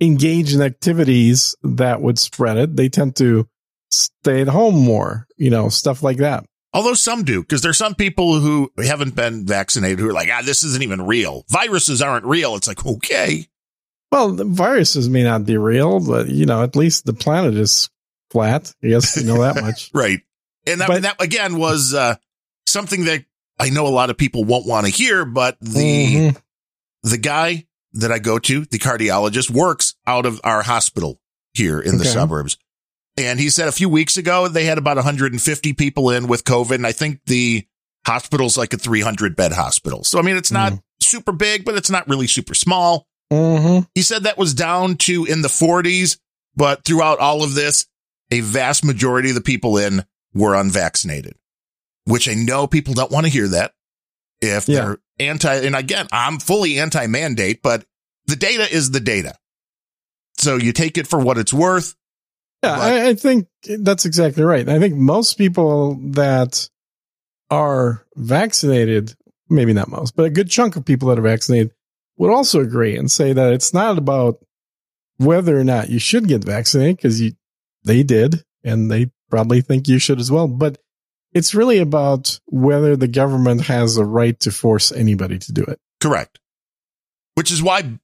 [0.00, 2.76] engage in activities that would spread it.
[2.76, 3.48] They tend to
[3.90, 6.44] stay at home more, you know, stuff like that.
[6.72, 10.42] Although some do, because there's some people who haven't been vaccinated who are like, ah,
[10.44, 11.44] this isn't even real.
[11.48, 12.56] Viruses aren't real.
[12.56, 13.46] It's like, okay.
[14.10, 17.88] Well, the viruses may not be real, but you know, at least the planet is
[18.30, 18.74] flat.
[18.82, 19.90] I guess you know that much.
[19.94, 20.20] Right.
[20.66, 22.16] And that, But- that again was uh,
[22.66, 23.24] something that
[23.58, 26.36] I know a lot of people won't want to hear, but the Mhm.
[27.02, 31.20] the guy that I go to, the cardiologist, works out of our hospital
[31.52, 32.56] here in the suburbs.
[33.16, 36.74] And he said a few weeks ago they had about 150 people in with COVID.
[36.74, 37.64] And I think the
[38.06, 40.02] hospital's like a 300 bed hospital.
[40.02, 40.80] So, I mean, it's not Mm.
[41.00, 43.06] super big, but it's not really super small.
[43.32, 43.86] Mhm.
[43.94, 46.18] He said that was down to in the 40s,
[46.56, 47.86] but throughout all of this,
[48.32, 51.36] a vast majority of the people in were unvaccinated,
[52.04, 53.72] which I know people don't want to hear that
[54.40, 54.80] if Yeah.
[54.80, 55.54] they're anti.
[55.54, 57.84] And again, I'm fully anti mandate, but
[58.26, 59.34] the data is the data.
[60.36, 61.94] So you take it for what it's worth.
[62.62, 63.46] Yeah, I, I think
[63.78, 64.68] that's exactly right.
[64.68, 66.68] I think most people that
[67.50, 69.14] are vaccinated,
[69.50, 71.72] maybe not most, but a good chunk of people that are vaccinated
[72.16, 74.38] would also agree and say that it's not about
[75.18, 77.32] whether or not you should get vaccinated because you
[77.84, 80.48] they did and they probably think you should as well.
[80.48, 80.78] But
[81.34, 85.80] it's really about whether the government has a right to force anybody to do it.
[86.00, 86.38] Correct.
[87.34, 87.98] Which is why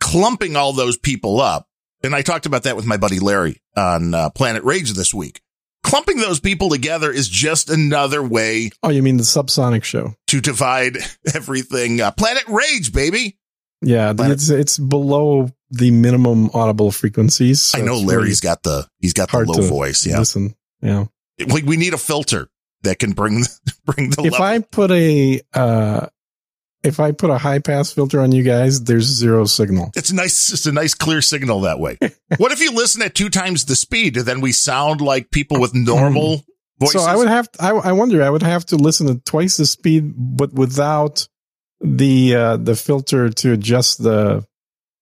[0.00, 1.68] clumping all those people up,
[2.02, 5.40] and I talked about that with my buddy Larry on uh, Planet Rage this week.
[5.82, 10.14] Clumping those people together is just another way Oh, you mean the subsonic show?
[10.26, 10.98] to divide
[11.34, 12.00] everything.
[12.00, 13.38] Uh, Planet Rage, baby.
[13.82, 17.60] Yeah, Planet- it's it's below the minimum audible frequencies.
[17.60, 20.04] so I know Larry's got the he's got the low voice.
[20.06, 21.06] Yeah, Listen, yeah.
[21.38, 22.48] We, we need a filter
[22.82, 23.42] that can bring
[23.84, 24.46] bring the If level.
[24.46, 26.06] I put a uh,
[26.82, 29.90] if I put a high pass filter on you guys, there's zero signal.
[29.96, 30.52] it's nice.
[30.52, 31.98] It's a nice clear signal that way.
[32.38, 34.14] what if you listen at two times the speed?
[34.14, 36.44] Then we sound like people with normal
[36.78, 37.02] voices.
[37.02, 39.56] So I would have to, I, I wonder I would have to listen at twice
[39.56, 41.28] the speed, but without
[41.80, 44.46] the uh, the filter to adjust the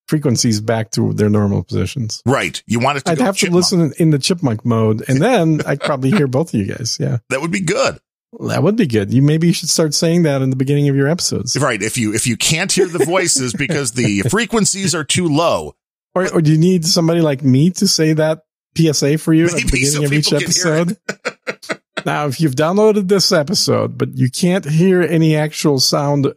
[0.09, 2.23] frequencies back to their normal positions.
[2.27, 2.63] right.
[2.67, 5.81] You want it to I'd have to listen in the chipmunk mode, and then I'd
[5.81, 6.99] probably hear both of you guys.
[7.01, 7.99] Yeah, That would be good.
[8.41, 9.13] that would be good.
[9.13, 11.83] You maybe you should start saying that in the beginning of your episodes, Right.
[11.83, 15.75] If you if you can't hear the voices because the frequencies are too low,
[16.15, 18.41] or or do you need somebody like me to say that
[18.77, 20.99] PSA for you at the beginning so of each people can hear it.
[21.17, 21.81] episode?
[22.07, 26.33] now, if you've downloaded this episode, but you can't hear any actual sound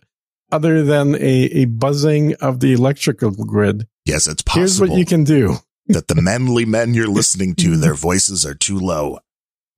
[0.51, 1.17] other than a,
[1.61, 4.61] a buzzing of the electrical grid, yes, it's possible.
[4.61, 5.57] here's what you can do.
[5.87, 9.19] that the manly men you're listening to, their voices are too low.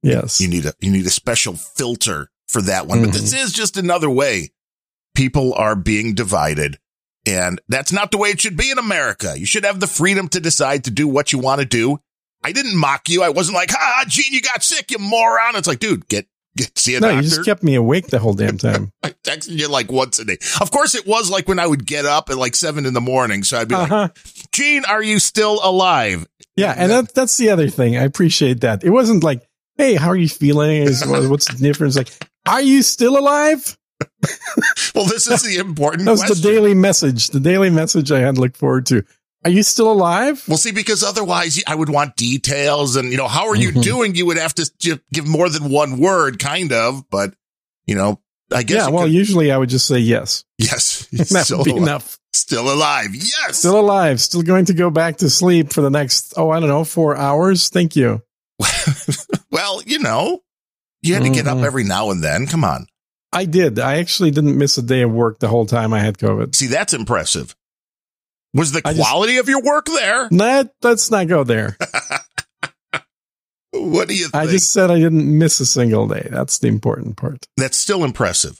[0.01, 0.39] Yes.
[0.41, 3.01] You need a you need a special filter for that one.
[3.01, 3.13] But Mhm.
[3.13, 4.51] this is just another way
[5.15, 6.79] people are being divided.
[7.27, 9.36] And that's not the way it should be in America.
[9.38, 11.99] You should have the freedom to decide to do what you want to do.
[12.43, 13.21] I didn't mock you.
[13.21, 15.55] I wasn't like, ah, Gene, you got sick, you moron.
[15.58, 16.25] It's like, dude, get,
[16.75, 17.23] see a no, doctor.
[17.23, 18.91] you just kept me awake the whole damn time.
[19.03, 20.38] I texted you like once a day.
[20.62, 23.01] Of course, it was like when I would get up at like seven in the
[23.01, 23.43] morning.
[23.43, 24.09] So I'd be like, Uh-huh.
[24.51, 26.27] Gene, are you still alive?
[26.55, 27.95] Yeah, and that, that's the other thing.
[27.97, 28.83] I appreciate that.
[28.83, 30.83] It wasn't like, hey, how are you feeling?
[31.29, 31.95] What's the difference?
[31.95, 32.09] Like,
[32.45, 33.77] are you still alive?
[34.95, 36.41] Well, this is the important That was question.
[36.41, 37.27] the daily message.
[37.27, 39.04] The daily message I had to look forward to.
[39.46, 40.44] Are you still alive?
[40.48, 43.83] Well, see, because otherwise I would want details and, you know, how are you Mhm.
[43.83, 44.15] doing?
[44.15, 44.69] You would have to
[45.13, 47.33] give more than one word, kind of, but,
[47.85, 48.19] you know,
[48.52, 48.77] I guess.
[48.83, 50.44] yeah, well, could- usually I would just say yes.
[50.58, 51.83] yes, That still, would be alive.
[51.83, 52.19] enough.
[52.33, 53.13] still alive.
[53.15, 53.58] Yes.
[53.60, 54.19] Still alive.
[54.19, 57.15] Still going to go back to sleep for the next, oh, I don't know, four
[57.15, 57.69] hours.
[57.69, 58.21] Thank you.
[59.52, 60.42] well, you know,
[61.02, 61.63] you had to get up Mhm.
[61.65, 62.46] every now and then.
[62.48, 62.87] Come on.
[63.31, 63.79] I did.
[63.79, 66.56] I actually didn't miss a day of work the whole time I had COVID.
[66.56, 67.56] See, that's impressive.
[68.54, 70.27] Was the I just- quality of your work there?
[70.31, 71.77] Nah, let's not go there.
[73.71, 74.35] What do you think?
[74.35, 76.27] I just said I didn't miss a single day.
[76.31, 77.45] That's the important part.
[77.56, 78.60] that's still impressive.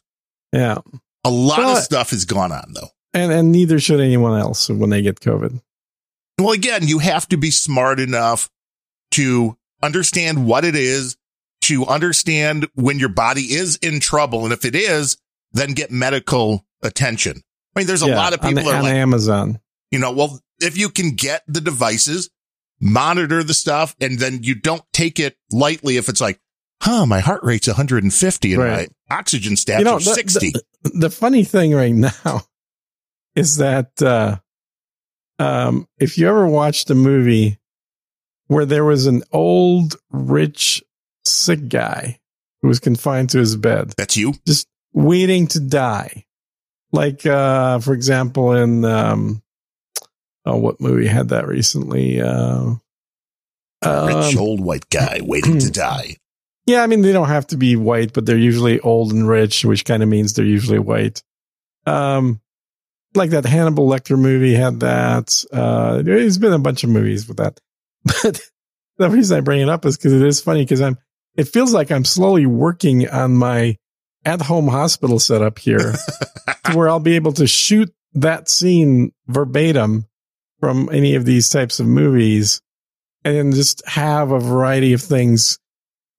[0.54, 0.78] Yeah.
[1.24, 2.90] A lot Well, of stuff has gone on though.
[3.14, 5.62] And and neither should anyone else when they get COVID.
[6.40, 8.50] Well, again, you have to be smart enough
[9.12, 11.18] to understand what it is,
[11.62, 14.44] to understand when your body is in trouble.
[14.44, 15.18] And if it is,
[15.54, 17.42] then get medical attention.
[17.76, 19.60] I mean, there's a Yeah, lot of on, people are on like, Amazon.
[19.92, 22.30] You know, well, if you can get the devices,
[22.82, 26.40] monitor the stuff, and then you don't take it lightly if it's like,
[26.82, 28.90] huh, my heart rate's 150 and Right.
[29.10, 30.54] my oxygen stats You know, are the- 60.
[30.84, 31.94] the funny thing right
[32.26, 32.42] now
[33.36, 34.38] is that uh,
[35.40, 37.58] um, if you ever watched a movie
[38.48, 40.84] where there was an old, rich,
[41.26, 42.20] sick guy
[42.62, 44.34] who was confined to his bed, That's you.
[44.48, 46.26] just waiting to die,
[46.92, 49.42] like uh, for example, in um,
[50.50, 52.22] oh, what movie had that recently?
[52.22, 52.76] Uh,
[53.86, 56.18] Rich um, old white guy waiting to die.
[56.66, 59.64] yeah, I mean they don't have to be white, but they're usually old and rich,
[59.64, 61.24] which kind of means they're usually white.
[61.86, 62.42] Um,
[63.16, 65.44] like that Hannibal Lecter movie had that.
[65.52, 67.60] Uh, there's been a bunch of movies with that,
[68.04, 68.42] but
[68.98, 70.98] the reason I bring it up is because it is funny because I'm.
[71.36, 73.78] It feels like I'm slowly working on my
[74.26, 75.94] at-home hospital setup here,
[76.66, 80.06] to where I'll be able to shoot that scene verbatim
[80.60, 82.62] from any of these types of movies,
[83.24, 85.60] and then just have a variety of things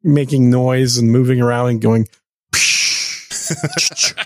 [0.03, 2.07] making noise and moving around and going.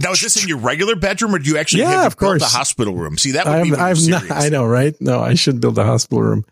[0.00, 2.42] Now, is this in your regular bedroom or do you actually Yeah, have of course.
[2.42, 3.18] hospital room?
[3.18, 4.30] See, that would be when I've you're not.
[4.30, 4.94] I know, right?
[5.00, 6.44] No, I should build a hospital room.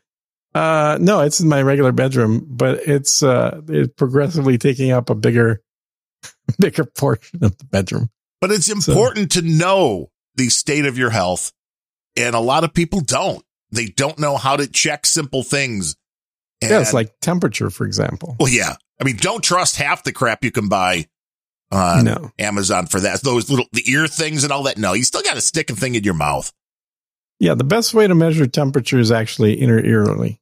[0.55, 5.15] Uh, no, it's in my regular bedroom, but it's, uh, it's progressively taking up a
[5.15, 5.63] bigger,
[6.59, 8.11] bigger portion of the bedroom.
[8.41, 11.53] But it's important to know the state of your health.
[12.17, 13.45] And a lot of people don't.
[13.71, 15.97] They don't know how to check simple things.
[16.63, 18.37] And, yeah, it's like temperature, for example.
[18.41, 18.77] well, yeah.
[19.01, 21.07] I mean, don't trust half the crap you can buy
[21.71, 22.33] on no.
[22.39, 23.21] Amazon for that.
[23.23, 24.79] Those little, the ear things and all that.
[24.79, 26.53] No, you still got to stick a thing in your mouth.
[27.39, 30.41] Yeah, the best way to measure temperature is actually inner early.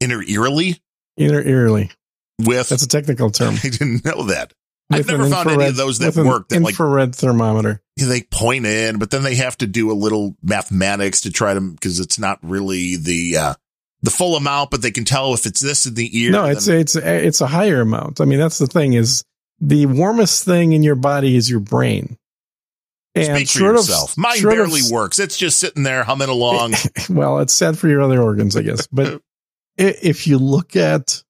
[0.00, 0.80] Inner eerily
[1.18, 1.90] Inner early.
[2.38, 3.54] with, That's a technical term.
[3.64, 4.54] I didn't know that.
[4.90, 7.82] I've never found any of those that with work that like infrared thermometer.
[8.08, 11.60] They point in, but then they have to do a little mathematics to try to
[11.60, 13.54] because it's not really the uh
[14.02, 16.30] the full amount, but they can tell if it's this in the ear.
[16.30, 18.20] No, it's then- it's it's a higher amount.
[18.20, 19.24] I mean, that's the thing is
[19.60, 22.16] the warmest thing in your body is your brain.
[23.14, 24.16] And speak for short of- yourself.
[24.16, 25.18] Mine short of- barely works.
[25.18, 26.74] It's just sitting there humming along.
[27.10, 28.86] well, it's sad for your other organs, I guess.
[28.86, 29.20] But
[29.76, 31.22] if you look at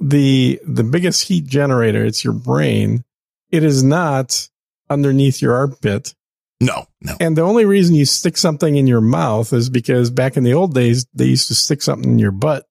[0.00, 3.04] the the biggest heat generator, it's your brain.
[3.50, 4.48] It is not
[4.90, 6.14] underneath your armpit.
[6.60, 7.14] no, no.
[7.20, 10.54] And the only reason you stick something in your mouth is because back in the
[10.54, 12.64] old days, they used to stick something in your butt.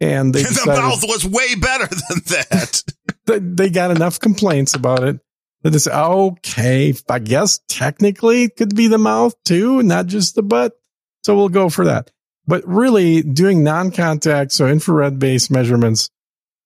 [0.00, 2.82] And they the mouth was way better than that.
[3.26, 5.20] they, they got enough complaints about it
[5.62, 6.94] that it's okay.
[7.08, 10.72] I guess technically it could be the mouth too, not just the butt.
[11.24, 12.10] So we'll go for that.
[12.46, 16.10] But really doing non-contact, so infrared based measurements,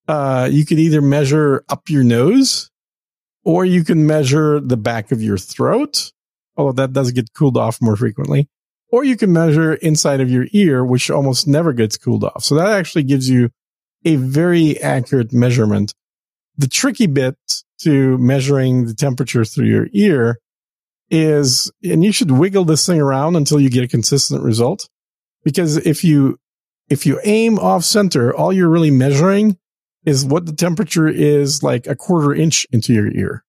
[0.06, 2.70] uh, you could either measure up your nose
[3.44, 6.12] or you can measure the back of your throat.
[6.56, 8.48] Although that does get cooled off more frequently.
[8.92, 12.42] Or you can measure inside of your ear, which almost never gets cooled off.
[12.42, 13.50] So that actually gives you
[14.04, 15.94] a very accurate measurement.
[16.58, 17.36] The tricky bit
[17.82, 20.38] to measuring the temperature through your ear
[21.08, 24.88] is, and you should wiggle this thing around until you get a consistent result.
[25.44, 26.38] Because if you,
[26.88, 29.56] if you aim off center, all you're really measuring
[30.04, 33.44] is what the temperature is like a quarter inch into your ear.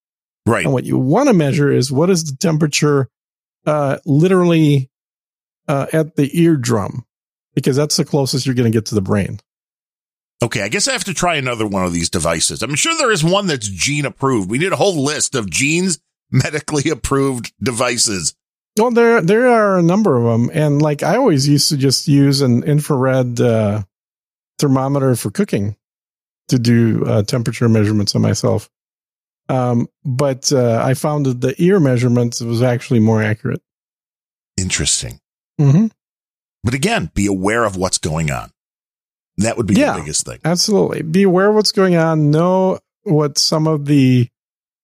[0.46, 0.66] Right.
[0.66, 3.10] And what you want to measure is what is the temperature,
[3.66, 4.90] uh, literally,
[5.68, 7.06] uh, at the eardrum,
[7.54, 9.40] because that's the closest you're going to get to the brain.
[10.44, 12.64] Okay, I guess I have to try another one of these devices.
[12.64, 14.50] I'm sure there is one that's gene approved.
[14.50, 16.00] We need a whole list of genes
[16.32, 18.36] medically approved devices.
[18.78, 22.08] Well, there there are a number of them, and like I always used to just
[22.08, 23.84] use an infrared uh,
[24.58, 25.76] thermometer for cooking
[26.50, 28.70] to do uh, temperature measurements on myself.
[29.50, 33.62] Um, but uh, I found that the ear measurements was actually more accurate.
[34.58, 35.20] Interesting.
[35.60, 35.88] Mm-hmm.
[36.64, 38.52] But again, be aware of what's going on.
[39.38, 39.94] That would be Yeah.
[39.94, 40.40] the biggest thing.
[40.46, 42.32] Absolutely, be aware of what's going on.
[42.32, 44.30] Know what some of the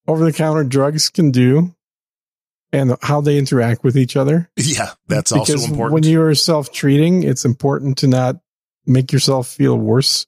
[0.08, 1.76] over the counter drugs can do,
[2.72, 4.50] and how they interact with each other.
[4.56, 5.94] Yeah, that's also because important.
[5.94, 8.38] when you are self treating, it's important to not
[8.86, 10.26] make yourself feel worse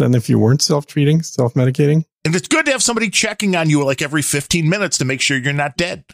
[0.00, 2.04] than if you weren't self treating, self medicating.
[2.24, 5.20] and it's good to have somebody checking on you like every 15 minutes to make
[5.20, 6.04] sure you're not dead.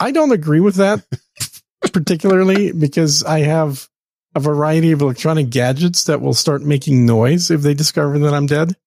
[0.00, 1.04] I don't agree with that
[1.92, 3.88] particularly because I have
[4.34, 8.46] a variety of electronic gadgets that will start making noise if they discover that I'm
[8.46, 8.76] dead.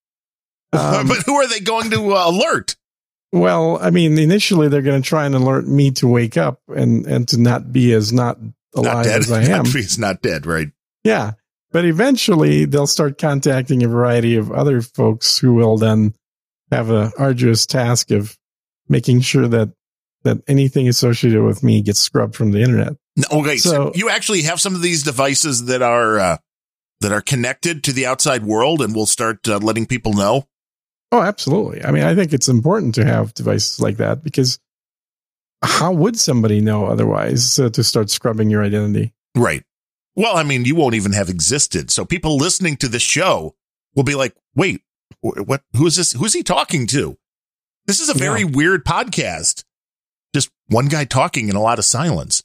[0.71, 2.75] Um, but who are they going to uh, alert?
[3.31, 7.07] Well, I mean, initially they're going to try and alert me to wake up and
[7.07, 8.37] and to not be as not
[8.75, 9.19] alive not dead.
[9.19, 9.65] as I am.
[9.65, 10.67] He's not dead, right?
[11.03, 11.31] Yeah.
[11.71, 16.15] But eventually they'll start contacting a variety of other folks who will then
[16.71, 18.37] have a arduous task of
[18.87, 19.69] making sure that
[20.23, 22.93] that anything associated with me gets scrubbed from the internet.
[23.31, 26.37] Okay, so, So- you actually have some of these devices that are uh,
[27.01, 30.47] that are connected to the outside world, and we'll start uh, letting people know.
[31.11, 31.83] Oh, absolutely.
[31.83, 34.59] I mean, I think it's important to have devices like that because
[35.63, 39.13] how would somebody know otherwise uh, to start scrubbing your identity?
[39.35, 39.63] Right.
[40.19, 43.55] Well, I mean, you won't even have existed, so people listening to this show
[43.95, 44.81] will be like, "Wait,
[45.21, 45.63] what?
[45.77, 46.11] Who is this?
[46.11, 47.17] Who's he talking to?"
[47.87, 49.63] This is a very weird podcast.
[50.35, 52.43] Just one guy talking in a lot of silence.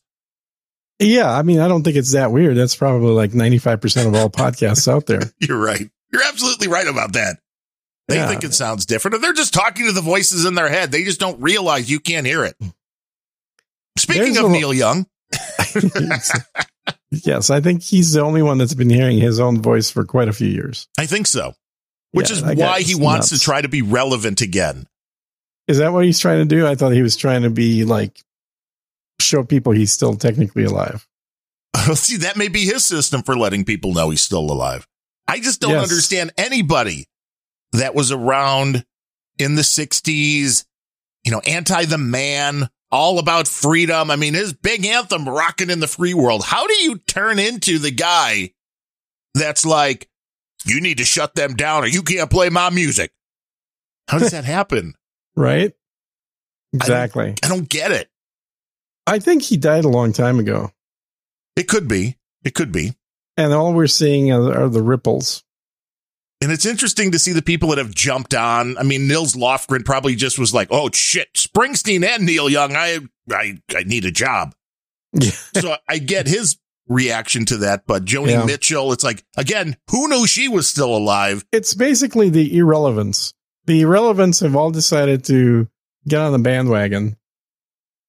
[1.01, 2.57] Yeah, I mean, I don't think it's that weird.
[2.57, 5.22] That's probably like 95% of all podcasts out there.
[5.41, 5.91] You're right.
[6.12, 7.39] You're absolutely right about that.
[8.07, 8.29] They Yeah.
[8.29, 10.93] think it sounds different, or they're just talking to the voices in their head.
[10.93, 12.55] They just don't realize you can't hear it.
[13.99, 15.07] Speaking There's of Neil Young,
[17.25, 20.29] yes, I think he's the only one that's been hearing his own voice for quite
[20.29, 20.89] a few years.
[20.99, 21.55] I think so.
[22.12, 23.41] Which Yeah, is that why he wants nuts.
[23.41, 24.87] to try to be relevant again.
[25.67, 26.67] Is that what he's trying to do?
[26.67, 28.21] I thought he was trying to be like
[29.21, 31.07] show people he's still technically alive.
[31.95, 34.87] See, that may be his system for letting people know he's still alive.
[35.27, 35.91] I just don't Yes.
[35.91, 37.07] understand anybody
[37.73, 38.85] that was around
[39.39, 40.65] in the 60s,
[41.25, 44.11] you know, anti the man, all about freedom.
[44.11, 46.45] I mean, his big anthem, Rocking in the Free World.
[46.45, 48.53] How do you turn into the guy
[49.34, 50.09] that's like,
[50.64, 53.12] you need to shut them down or you can't play my music?
[54.09, 54.95] How does that happen?
[55.36, 55.72] Right?
[56.72, 57.34] Exactly.
[57.42, 58.09] I don't get it.
[59.05, 60.70] I think he died a long time ago.
[61.57, 62.18] It could be.
[62.45, 62.92] It could be.
[63.36, 65.43] And all we're seeing are, are the ripples.
[66.41, 68.76] And it's interesting to see the people that have jumped on.
[68.76, 72.99] I mean, Nils Lofgren probably just was like, "Oh shit, Springsteen and Neil Young, I
[73.30, 74.55] I I need a job."
[75.55, 76.59] So I get his
[76.89, 78.45] reaction to that, but Joni Yeah.
[78.45, 81.45] Mitchell, it's like again, who knew she was still alive?
[81.53, 83.32] It's basically the irrelevance.
[83.66, 85.68] The irrelevance have all decided to
[86.07, 87.16] get on the bandwagon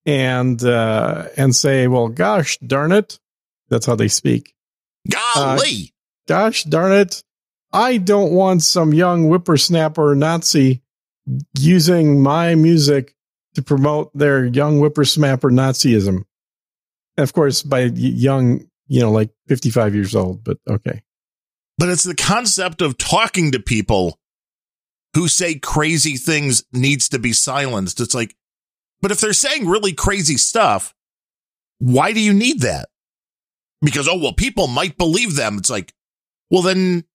[0.05, 3.19] and uh and say, well, gosh darn it.
[3.69, 4.53] That's how they speak.
[5.09, 5.93] Golly,
[6.27, 7.23] Gosh darn it.
[7.73, 10.81] I don't want some young whippersnapper Nazi
[11.57, 13.15] using my music
[13.55, 16.23] to promote their young whippersnapper Nazism.
[17.17, 21.01] Of course, by young, you know, like 55 years old, but okay.
[21.77, 24.19] but it's the concept of talking to people
[25.15, 28.01] who say crazy things needs to be silenced.
[28.01, 28.35] It's like,
[29.01, 30.93] but if they're saying really crazy stuff,
[31.79, 32.89] why do you need that?
[33.81, 35.57] Because, oh, well, people might believe them.
[35.57, 35.93] It's like,
[36.49, 37.05] well, then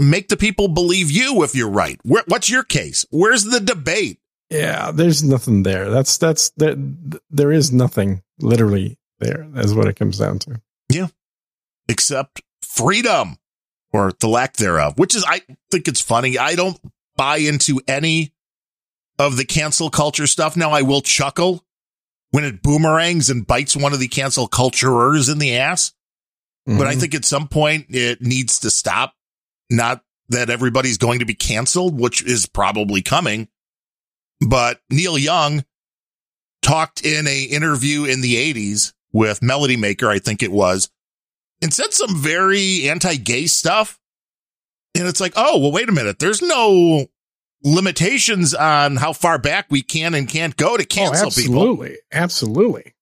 [0.00, 1.98] make the people believe you if you're right.
[2.02, 3.04] Where, what's your case?
[3.10, 4.18] Where's the debate?
[4.50, 5.90] Yeah, there's nothing there.
[5.90, 6.74] That's, that's, there,
[7.30, 9.46] there is nothing literally there.
[9.50, 10.60] That's what it comes down to.
[10.90, 11.08] Yeah,
[11.88, 13.38] except freedom
[13.92, 16.38] or the lack thereof, which is, I think it's funny.
[16.38, 16.78] I don't
[17.16, 18.32] buy into any
[19.18, 20.56] of the cancel culture stuff.
[20.56, 21.64] Now I will chuckle
[22.30, 25.92] when it boomerangs and bites one of the cancel culturers in the ass.
[26.66, 27.00] But I Mhm.
[27.00, 29.14] think at some point it needs to stop.
[29.70, 33.48] Not that everybody's going to be canceled, which is probably coming.
[34.46, 35.64] But Neil Young
[36.62, 40.88] talked in a interview in the 80s with Melody Maker, I think it was,
[41.62, 43.98] and said some very anti-gay stuff.
[44.94, 46.18] And it's like, oh, well, wait a minute.
[46.18, 47.06] There's no
[47.62, 51.56] limitations on how far back we can and can't go to Oh, cancel people.
[51.60, 51.96] absolutely.
[52.12, 52.94] Absolutely.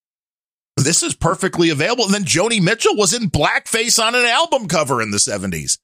[0.76, 2.04] This is perfectly available.
[2.04, 5.78] And then Joni Mitchell was in blackface on an album cover in the 70s.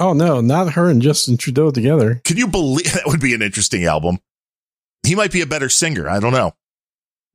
[0.00, 2.20] Oh no, not her and Justin Trudeau together.
[2.24, 4.18] Can you believe that would be an interesting album?
[5.06, 6.08] He might be a better singer.
[6.08, 6.54] I don't know.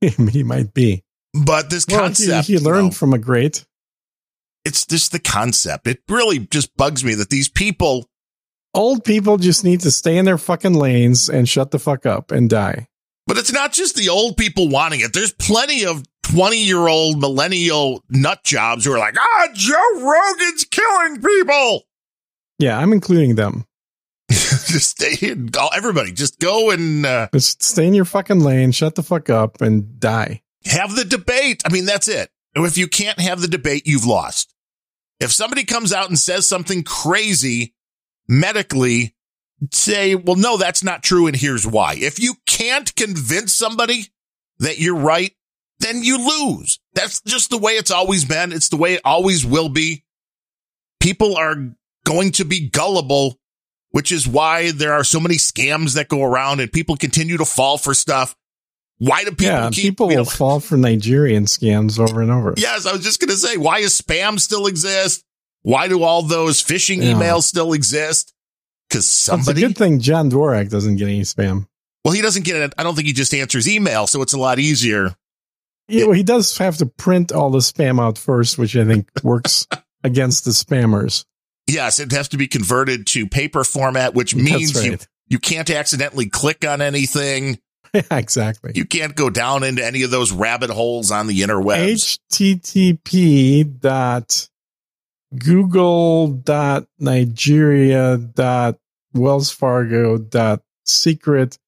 [0.00, 1.04] he might be.
[1.32, 3.64] But this Well, he, concept, he learned you know, from a great.
[4.64, 5.86] it's just the concept.
[5.86, 8.06] It really just bugs me that these people,
[8.74, 12.30] Old people just need to stay in their fucking lanes and shut the fuck up
[12.30, 12.88] and die.
[13.26, 15.12] but it's not just the old people wanting it.
[15.14, 20.64] There's plenty of 20 year old millennial nut jobs who are like, ah, Joe Rogan's
[20.64, 21.84] killing people.
[22.58, 23.66] Yeah, I'm including them.
[24.30, 25.50] just stay in.
[25.74, 29.60] Everybody, just go and uh, Just stay in your fucking lane, shut the fuck up,
[29.60, 30.42] and die.
[30.64, 31.62] have the debate.
[31.64, 32.30] I mean, that's it.
[32.54, 34.52] If you can't have the debate, you've lost.
[35.20, 37.74] If somebody comes out and says something crazy
[38.28, 39.14] medically,
[39.72, 41.26] say, well, no, that's not true.
[41.26, 41.94] And here's why.
[41.94, 44.06] If you can't convince somebody
[44.58, 45.32] that you're right,
[45.80, 46.78] then you lose.
[46.94, 48.52] That's just the way it's always been.
[48.52, 50.04] It's the way it always will be.
[51.00, 51.54] People are
[52.06, 53.36] going to be gullible
[53.90, 57.46] which is why there are so many scams that go around and people continue to
[57.46, 58.36] fall for stuff.
[58.98, 62.30] Why do people yeah, keep people you know- will fall for Nigerian scams over and
[62.30, 62.52] over.
[62.58, 65.24] Yes, I was just going to say, why does spam still exist?
[65.62, 67.12] Why do all those phishing Yeah.
[67.14, 68.34] emails still exist?
[68.90, 69.62] Because somebody.
[69.62, 71.66] It's a good thing John Dvorak doesn't get any spam.
[72.04, 72.74] well, he doesn't get it.
[72.76, 75.14] I don't think he just answers email, so it's a lot easier.
[75.88, 79.08] Yeah, well, he does have to print all the spam out first, which I think
[79.22, 79.66] works
[80.04, 81.24] against the spammers.
[81.68, 84.98] Yes, it has to be converted to paper format, which means That's you
[85.28, 87.58] you can't accidentally click on anything.
[87.94, 88.72] Yeah, exactly.
[88.74, 92.18] You can't go down into any of those rabbit holes on the interwebs.
[92.30, 94.48] http dot
[95.38, 98.76] google dot nigeria dot
[99.14, 101.58] wells fargo dot secret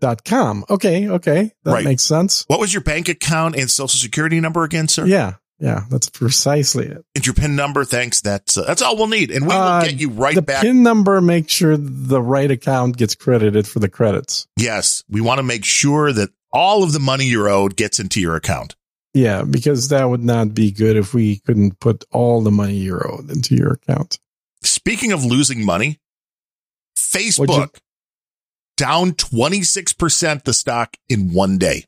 [0.00, 1.84] dot com okay okay that Right.
[1.84, 5.06] makes sense what was your bank account and social security number again, sir?
[5.06, 7.84] yeah yeah that's precisely it And your PIN number.
[7.84, 8.20] Thanks.
[8.20, 10.62] That's uh, that's all we'll need, and we will Uh, get you right the back.
[10.62, 15.38] pin number makes sure the right account gets credited for the credits yes, we want
[15.38, 18.76] to make sure that all of the money you're owed gets into your account.
[19.14, 23.06] yeah because that would not be good if we couldn't put all the money you're
[23.10, 24.18] owed into your account
[24.62, 25.98] Speaking of losing money,
[26.96, 27.76] Facebook
[28.76, 31.84] down 26% the stock in one day.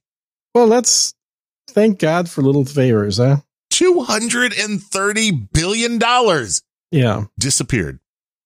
[0.54, 1.14] well let's
[1.68, 3.36] thank god for little favors huh
[3.80, 6.00] $230 billion
[6.90, 7.98] yeah disappeared.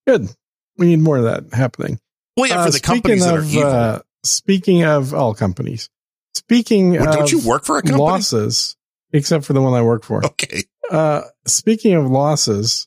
[0.07, 0.29] Good.
[0.77, 1.99] We need more of that happening.
[2.37, 3.71] Well, yeah, Uh, for the companies that are of, evil.
[3.71, 5.89] Uh, speaking of all companies,
[6.35, 8.03] speaking Well, of don't you work for a company?
[8.03, 8.77] losses,
[9.13, 10.25] except for the one I work for.
[10.25, 10.65] Okay.
[10.91, 12.87] Uh, speaking of losses,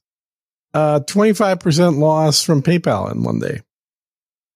[0.73, 3.61] uh, 25% loss from PayPal in one day.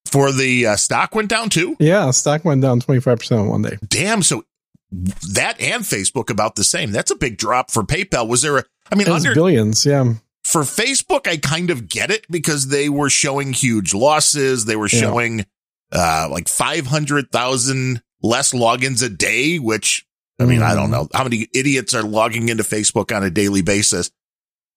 [0.06, 1.78] For the uh, stock went down too.
[1.80, 3.78] Yeah, stock went down 25% in one day.
[3.88, 4.22] Damn.
[4.24, 4.44] So
[4.92, 6.92] that and Facebook about the same.
[6.92, 8.28] That's a big drop for PayPal.
[8.28, 9.86] Was there a, I mean, under billions.
[9.86, 10.14] Yeah.
[10.44, 14.66] for Facebook, I kind of get it because they were showing huge losses.
[14.66, 15.00] They were Yeah.
[15.00, 15.46] showing
[15.94, 20.06] uh, like 500,000 less logins a day, which
[20.40, 20.92] I mean, I don't Mhm.
[20.92, 24.10] know how many idiots are logging into Facebook on a daily basis.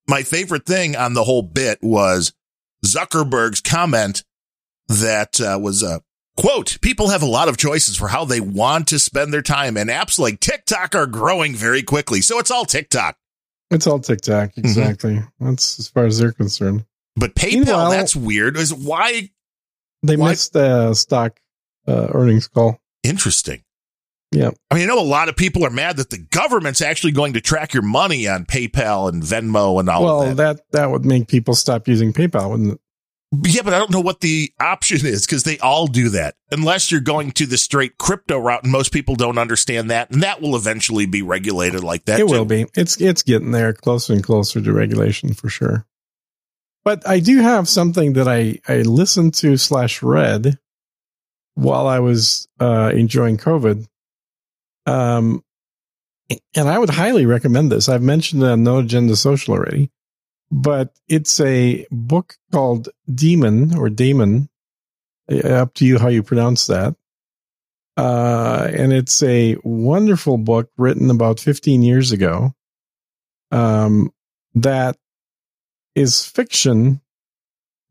[0.07, 2.33] My favorite thing on the whole bit was
[2.85, 4.25] Zuckerberg's comment
[4.89, 6.03] that uh, was a
[6.37, 9.77] quote, people have a lot of choices for how they want to spend their time
[9.77, 12.21] and apps like TikTok are growing very quickly.
[12.21, 13.17] So it's all TikTok.
[13.71, 14.51] It's all TikTok.
[14.51, 14.61] Mm-hmm.
[14.61, 15.23] Exactly.
[15.41, 16.85] That's as far as they're concerned.
[17.17, 18.57] But PayPal, Meanwhile- that's weird.
[18.57, 19.31] Is why
[20.03, 21.39] They Why- missed the stock
[21.87, 22.81] uh, earnings call.
[23.03, 23.63] interesting.
[24.33, 24.51] Yeah.
[24.69, 27.35] I mean, I know a lot of people are mad that the government's actually going
[27.35, 30.37] to track your money on PayPal and Venmo and all well, that.
[30.37, 32.81] that that would make people stop using PayPal, wouldn't it?
[33.43, 36.35] Yeah, but I don't know what the option is because they all do that.
[36.51, 40.23] Unless you're going to the straight crypto route, and most people don't understand that, and
[40.23, 42.21] that will eventually be regulated like that.
[42.21, 42.33] it too.
[42.33, 42.67] will be.
[42.75, 45.87] It's it's getting there, closer and closer to regulation for sure.
[46.85, 50.59] But I do have something that I I listened to slash read
[51.55, 53.87] while I was uh, enjoying COVID.
[54.87, 55.43] Um,
[56.55, 57.89] and I would highly recommend this.
[57.89, 59.91] I've mentioned it on No Agenda Social already,
[60.51, 64.49] but it's a book called Demon or Damon.
[65.31, 66.95] Uh, Up to you how you pronounce that.
[67.97, 72.55] Uh, and it's a wonderful book written about 15 years ago.
[73.53, 74.13] Um,
[74.55, 74.97] that
[75.95, 77.01] is fiction,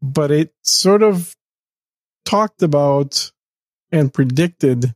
[0.01, 1.35] but it sort of
[2.25, 3.31] talked about
[3.91, 4.93] and predicted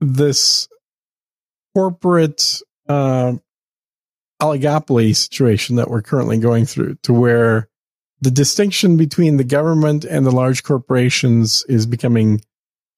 [0.00, 0.68] this
[1.74, 3.34] corporate uh,
[4.42, 7.68] oligopoly situation that we're currently going through, to where
[8.20, 12.42] the distinction between the government and the large corporations is becoming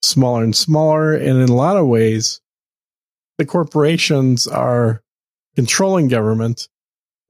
[0.03, 1.13] smaller and smaller.
[1.15, 2.41] And in a lot of ways,
[3.39, 5.03] the corporations are
[5.55, 6.69] controlling government.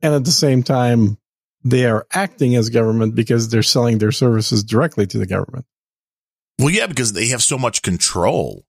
[0.02, 1.18] And at the same time,
[1.64, 5.66] they are acting as government because they're selling their services directly to the government.
[6.58, 8.64] Well, yeah, because they have so much control.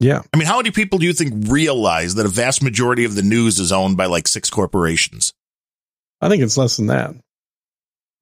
[0.00, 0.22] Yeah.
[0.32, 3.22] I mean, how many people do you think realize that a vast majority of the
[3.22, 5.32] news is owned by like six corporations?
[6.20, 7.14] I think it's less than that.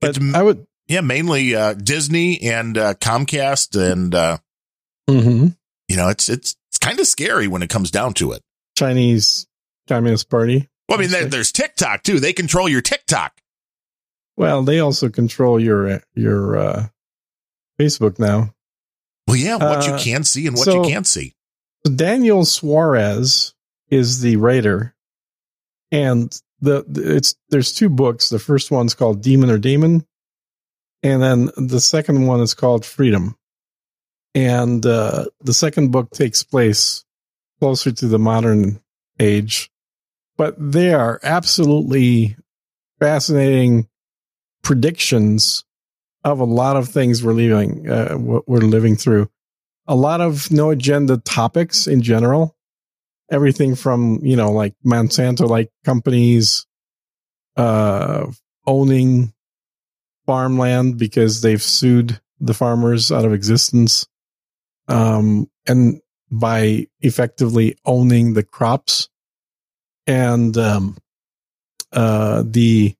[0.00, 4.38] But It's- I would, Yeah, mainly uh, Disney and uh, Comcast, and uh,
[5.08, 5.56] Mhm.
[5.88, 8.42] you know, it's it's it's kind of scary when it comes down to it.
[8.76, 9.46] Chinese
[9.86, 10.68] Communist Party.
[10.88, 12.20] Well, I mean, there, there's TikTok too.
[12.20, 13.40] They control your TikTok.
[14.36, 16.86] Well, they also control your, your, uh,
[17.78, 18.54] Facebook now.
[19.26, 21.34] Well, yeah, what you Uh, can see and what so- you can't see.
[21.86, 23.54] So Daniel Suarez
[23.88, 24.94] is the writer,
[25.90, 28.28] and the the- it's there's two books.
[28.28, 30.04] The first one's called Demon or Demon,
[31.02, 33.36] and then the second one is called Freedom.
[34.34, 37.04] And uh, the second book takes place
[37.60, 38.80] closer to the modern
[39.18, 39.70] age,
[40.36, 42.36] but they are absolutely
[43.00, 43.88] fascinating
[44.62, 45.64] predictions
[46.24, 49.30] of a lot of things we're living, uh, we're living through.
[49.88, 52.54] A lot of no agenda topics in general.
[53.30, 56.66] Everything from, you know, like Monsanto like companies,
[57.56, 58.26] uh,
[58.66, 59.32] owning
[60.26, 64.06] farmland because they've sued the farmers out of existence.
[64.88, 69.08] Um, and by effectively owning the crops
[70.06, 70.98] and, um,
[71.92, 72.94] uh, the,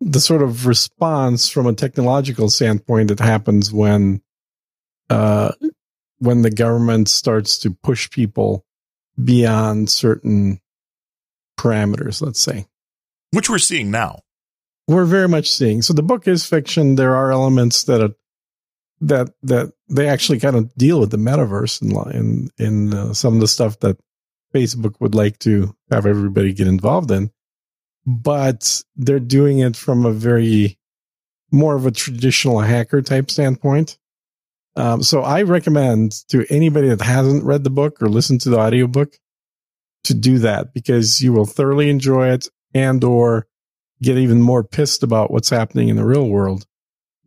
[0.00, 4.20] the sort of response from a technological standpoint that happens when,
[5.08, 5.52] uh,
[6.18, 8.64] when the government starts to push people
[9.22, 10.60] beyond certain
[11.58, 12.66] parameters, let's say.
[13.32, 14.20] Which we're seeing now.
[14.88, 15.82] We're very much seeing.
[15.82, 16.94] So the book is fiction.
[16.94, 18.14] There are elements that are,
[19.00, 23.34] that that they actually kind of deal with the metaverse in in in uh, some
[23.34, 23.98] of the stuff that
[24.54, 27.30] Facebook would like to have everybody get involved in,
[28.06, 30.78] but they're doing it from a very
[31.50, 33.98] more of a traditional hacker type standpoint.
[34.76, 38.58] Um, so I recommend to anybody that hasn't read the book or listened to the
[38.58, 39.16] audiobook
[40.04, 43.46] to do that because you will thoroughly enjoy it and or
[44.02, 46.66] get even more pissed about what's happening in the real world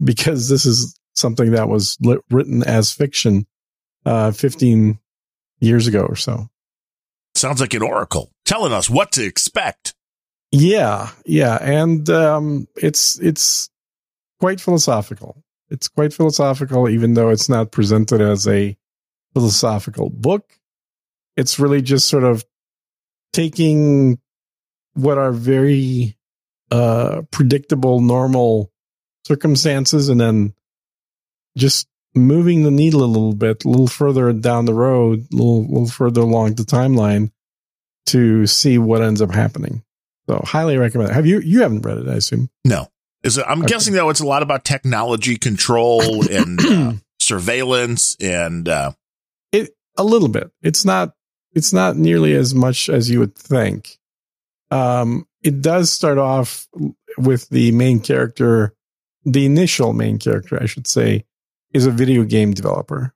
[0.01, 3.47] because this is something that was lit, written as fiction
[4.05, 4.99] uh, 15
[5.59, 6.49] years ago or so.
[7.35, 9.93] Sounds like an oracle telling us what to expect.
[10.51, 13.69] Yeah, yeah, and um, it's it's
[14.39, 15.43] quite philosophical.
[15.69, 18.77] It's quite philosophical, even though it's not presented as a
[19.33, 20.59] philosophical book.
[21.37, 22.43] It's really just sort of
[23.33, 24.19] taking
[24.93, 26.17] what are very
[26.71, 28.71] uh, predictable, normal
[29.25, 30.53] circumstances and then
[31.57, 35.67] just moving the needle a little bit, a little further down the road, a little,
[35.67, 37.31] little further along the timeline
[38.07, 39.83] to see what ends up happening.
[40.27, 41.13] So highly recommend it.
[41.13, 42.49] Have you, you haven't read it, I assume?
[42.65, 42.87] No.
[43.23, 43.67] Is it, I'm okay.
[43.67, 48.91] guessing though it's a lot about technology control and uh, surveillance and, uh,
[49.51, 50.51] it, a little bit.
[50.61, 51.13] It's not,
[51.53, 53.97] it's not nearly as much as you would think.
[54.71, 56.67] Um, it does start off
[57.17, 58.73] with the main character,
[59.25, 61.25] the initial main character, I should say,
[61.73, 63.13] is a video game developer,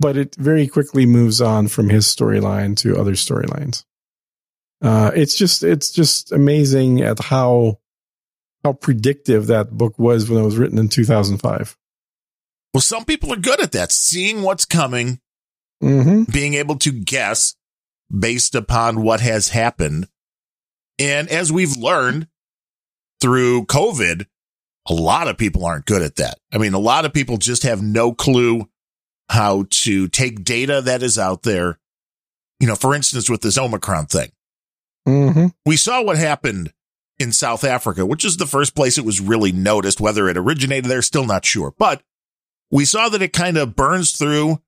[0.00, 3.84] but it very quickly moves on from his storyline to other storylines.
[4.80, 7.78] Uh, it's just, it's just amazing at how,
[8.64, 11.76] how predictive that book was when it was written in 2005.
[12.74, 15.20] Well, some people are good at that, seeing what's coming,
[15.82, 16.24] mm-hmm.
[16.30, 17.54] being able to guess
[18.16, 20.08] based upon what has happened.
[20.98, 22.28] And as we've learned
[23.20, 24.26] through COVID,
[24.88, 26.38] a lot of people aren't good at that.
[26.52, 28.68] I mean, a lot of people just have no clue
[29.28, 31.78] how to take data that is out there.
[32.60, 34.30] You know, for instance, with this Omicron thing,
[35.06, 35.46] mm-hmm.
[35.64, 36.72] we saw what happened
[37.18, 40.00] in South Africa, which is the first place it was really noticed.
[40.00, 42.02] Whether it originated there, still not sure, but
[42.70, 44.60] we saw that it kind of burns through,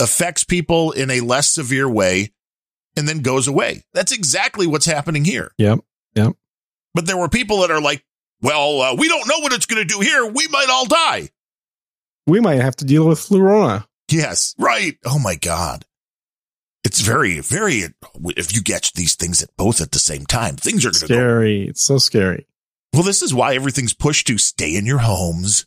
[0.00, 2.32] affects people in a less severe way,
[2.96, 3.82] and then goes away.
[3.92, 5.52] That's exactly what's happening here.
[5.58, 5.80] Yep.
[6.14, 6.32] Yep.
[6.94, 8.04] But there were people that are like,
[8.40, 10.26] well, uh, we don't know what it's going to do here.
[10.26, 11.28] We might all die.
[12.26, 13.86] We might have to deal with Flurona.
[14.10, 14.96] Yes, right.
[15.04, 15.84] Oh my God.
[16.86, 17.82] It's very, very,
[18.36, 21.06] if you get these things at both at the same time, things are going to
[21.06, 21.64] Scary.
[21.64, 21.70] Go.
[21.70, 22.46] It's so scary.
[22.92, 25.66] Well, this is why everything's pushed to stay in your homes,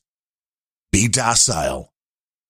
[0.93, 1.91] be docile.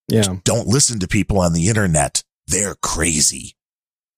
[0.08, 0.36] Yeah.
[0.44, 2.24] Don't listen to people on the internet.
[2.46, 3.56] They're crazy.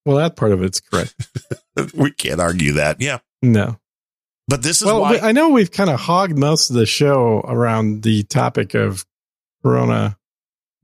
[0.06, 1.16] Well, that part of it's correct.
[1.96, 3.00] we can't argue that.
[3.00, 3.20] Yeah.
[3.42, 3.80] No.
[4.50, 7.40] But this is well, why I know we've kind of hogged most of the show
[7.40, 9.06] around the topic of
[9.64, 10.18] Corona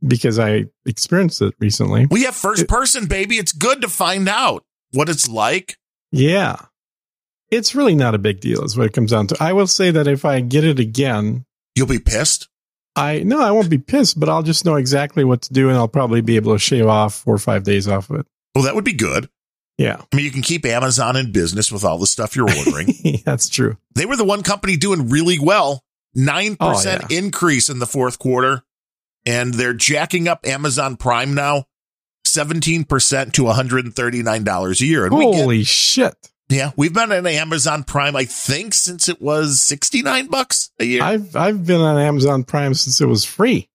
[0.05, 2.05] because I experienced it recently.
[2.05, 3.37] We have first it, person, baby.
[3.37, 5.77] It's good to find out what it's like.
[6.11, 6.57] Yeah.
[7.49, 9.37] It's really not a big deal, is what it comes down to.
[9.39, 11.45] I will say that if I get it again,
[11.75, 12.49] you'll be pissed.
[12.95, 15.77] I no, I won't be pissed, but I'll just know exactly what to do, and
[15.77, 18.25] I'll probably be able to shave off four or five days off of it.
[18.55, 19.29] Well, that would be good.
[19.77, 20.01] Yeah.
[20.11, 22.93] I mean, you can keep Amazon in business with all the stuff you're ordering.
[23.25, 23.77] That's true.
[23.93, 25.83] They were the one company doing really well.
[26.17, 26.99] 9% oh, yeah.
[27.15, 28.63] increase in the fourth quarter.
[29.27, 31.65] And they're jacking up Amazon Prime now
[32.25, 35.05] 17% to $139 a year.
[35.05, 36.15] And Holy get, shit.
[36.49, 36.71] Yeah.
[36.77, 41.03] We've been on Amazon Prime, I think, since it was 69 bucks a year.
[41.03, 43.69] I've, I've been on Amazon Prime since it was free.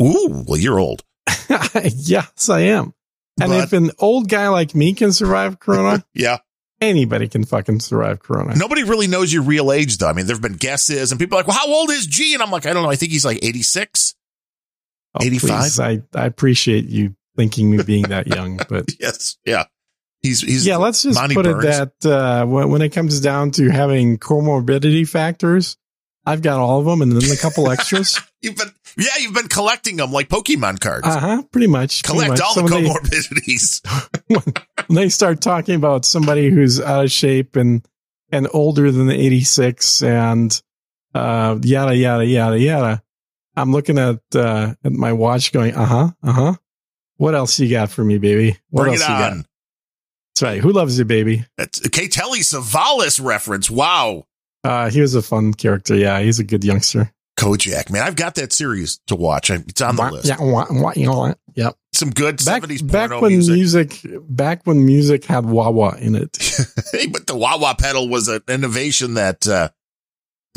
[0.00, 1.02] Ooh, well, you're old.
[1.84, 2.94] yes, I am.
[3.40, 6.38] And but, if an old guy like me can survive Corona, yeah,
[6.80, 8.56] anybody can fucking survive Corona.
[8.56, 10.08] Nobody really knows your real age, though.
[10.08, 12.32] I mean, there have been guesses, and people are like, "Well, how old is G?"
[12.32, 12.90] And I'm like, "I don't know.
[12.90, 14.14] I think he's like 86,
[15.20, 19.64] oh, 85." I I appreciate you thinking me being that young, but yes, yeah,
[20.22, 20.76] he's he's yeah.
[20.76, 21.64] Let's just Monty put Burns.
[21.64, 25.76] it that uh, when when it comes down to having comorbidity factors,
[26.24, 28.20] I've got all of them, and then a couple extras.
[28.42, 31.06] you've been, yeah, you've been collecting them like Pokemon cards.
[31.06, 31.42] Uh huh.
[31.52, 32.02] Pretty much.
[32.02, 32.40] Collect pretty much.
[32.40, 33.80] all So the when they- comorbidities.
[34.86, 37.86] when they start talking about somebody who's out of shape and
[38.32, 40.60] and older than the 86 and
[41.14, 43.02] uh yada yada yada yada
[43.56, 46.54] i'm looking at uh at my watch going uh-huh uh-huh
[47.16, 49.44] what else you got for me baby what Bring else it you got on.
[50.34, 52.08] that's right who loves you baby That's a K.
[52.08, 53.70] Telly Savalas reference.
[53.70, 54.26] Wow.
[54.64, 58.02] uh he was a fun character yeah he's a good youngster Kojak, man.
[58.02, 59.50] I've got that series to watch.
[59.50, 60.26] It's on the Wah, list.
[60.26, 63.54] yeah, wah, wah, you know yep Some good back, 70s back when music.
[63.54, 66.34] music back when music had wah wah in it
[66.92, 69.68] hey, but the wah wah pedal was an innovation that uh,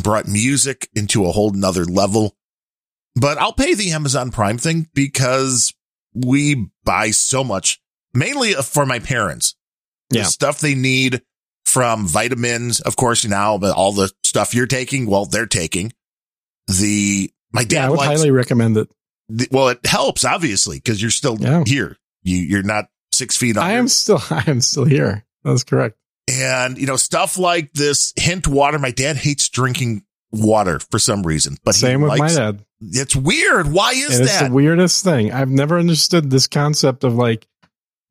[0.02, 2.34] brought music into a whole nother level.
[3.20, 5.74] But I'll pay the Amazon Prime thing because
[6.14, 7.82] we buy so much,
[8.14, 9.56] mainly for my parents.
[10.12, 10.24] Yeah.
[10.24, 11.22] The stuff they need
[11.66, 15.92] from vitamins, of course, now, but all the stuff you're taking, well, they're taking.
[16.68, 18.90] The, my dad yeah i would likes, highly recommend it
[19.28, 21.64] the- well, it helps obviously because you're still Yeah.
[21.66, 21.98] here.
[22.24, 23.62] You, you're not six feet under.
[23.68, 25.98] i am still i am still here that's correct
[26.28, 28.78] And, you know, stuff like this hint water.
[28.78, 32.66] My dad hates drinking water for some reason, but he Same with likes- my dad.
[32.82, 33.72] It's weird.
[33.72, 34.48] Why is And it's that?
[34.50, 35.32] the weirdest thing.
[35.34, 37.48] I've never understood this concept of like,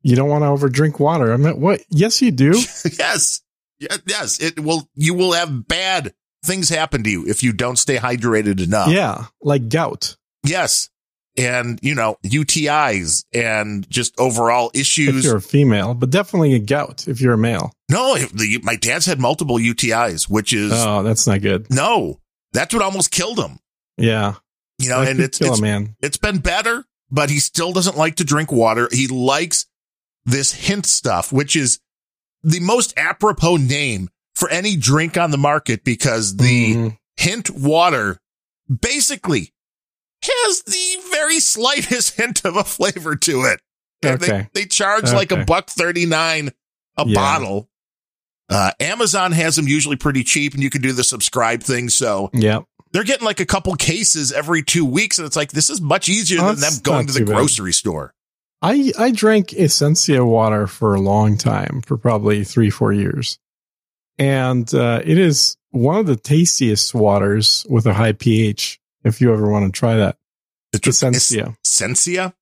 [0.01, 1.33] you don't want to overdrink water.
[1.33, 1.81] I mean, what?
[1.89, 2.51] Yes, you do.
[2.99, 3.41] yes.
[3.79, 4.39] Yes.
[4.41, 6.13] It will, you will have bad
[6.45, 8.89] things happen to you if you don't stay hydrated enough.
[8.89, 10.15] yeah, like gout.
[10.45, 10.89] Yes.
[11.37, 15.17] And, you know, UTIs and just overall issues.
[15.19, 17.71] If you're a female, but definitely a gout if you're a male.
[17.89, 21.67] No, the, my dad's had multiple UTIs, which is Oh, that's not good.
[21.69, 22.19] no,
[22.53, 23.59] that's what almost killed him.
[23.97, 24.35] Yeah,
[24.79, 25.95] You know, and it's, it's man.
[26.01, 28.87] It's been better, but he still doesn't like to drink water.
[28.91, 29.65] He likes
[30.25, 31.79] this hint stuff, which is
[32.43, 36.97] the most apropos name for any drink on the market because the Mhm.
[37.17, 38.19] hint water
[38.81, 39.53] basically
[40.23, 43.59] has the very slightest hint of a flavor to it.
[44.01, 44.47] And Okay.
[44.53, 46.51] They, they charge like a buck 39
[46.97, 47.13] a Yeah.
[47.15, 47.69] bottle.
[48.49, 51.89] Uh, Amazon has them usually pretty cheap and you can do the subscribe thing.
[51.89, 52.61] So yeah,
[52.91, 55.17] they're getting like a couple cases every two weeks.
[55.19, 57.35] And it's like, this is much easier Oh, than them going to the too bad.
[57.35, 58.13] grocery store.
[58.61, 63.39] I I drank Essentia water for a long time, for probably three four years,
[64.17, 68.79] and uh, it is one of the tastiest waters with a high pH.
[69.05, 70.17] If you ever want to try that,
[70.73, 71.55] It's Essentia.
[71.65, 72.33] Essentia?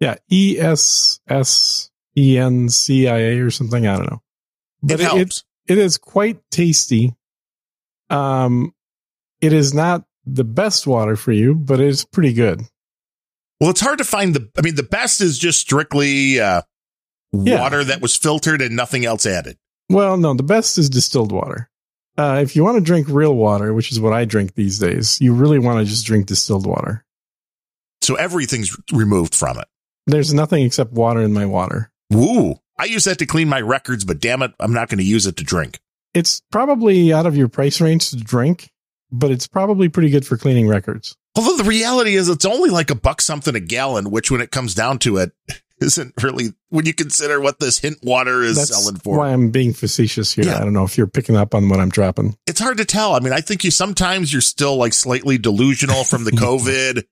[0.00, 3.86] Yeah, E S S E N C I A or something.
[3.86, 4.22] I don't know,
[4.82, 5.42] but it it, it,
[5.72, 7.14] it is quite tasty.
[8.08, 8.72] Um,
[9.40, 12.62] it is not the best water for you, but it's pretty good.
[13.60, 16.62] well, it's hard to find the, I mean, the best is just strictly, uh,
[17.32, 17.60] Yeah.
[17.60, 19.58] water that was filtered and nothing else added.
[19.88, 21.68] Well, no, the best is distilled water.
[22.16, 25.20] Uh, if you want to drink real water, which is what I drink these days,
[25.20, 27.04] you really want to just drink distilled water.
[28.02, 29.66] So everything's removed from it.
[30.06, 31.90] There's nothing except water in my water.
[32.10, 32.56] Woo.
[32.78, 35.26] I use that to clean my records, but damn it, I'm not going to use
[35.26, 35.80] it to drink.
[36.14, 38.70] It's probably out of your price range to drink,
[39.10, 41.16] but it's probably pretty good for cleaning records.
[41.36, 44.50] Although the reality is it's only like a buck something a gallon, which when it
[44.50, 45.32] comes down to it,
[45.80, 49.18] isn't really when you consider what this hint water is That's selling for.
[49.18, 50.46] why I'm being facetious here.
[50.46, 50.56] Yeah.
[50.58, 52.36] I don't know if you're picking up on what I'm dropping.
[52.48, 53.14] It's hard to tell.
[53.14, 57.04] I mean, I think you sometimes you're still like slightly delusional from the COVID.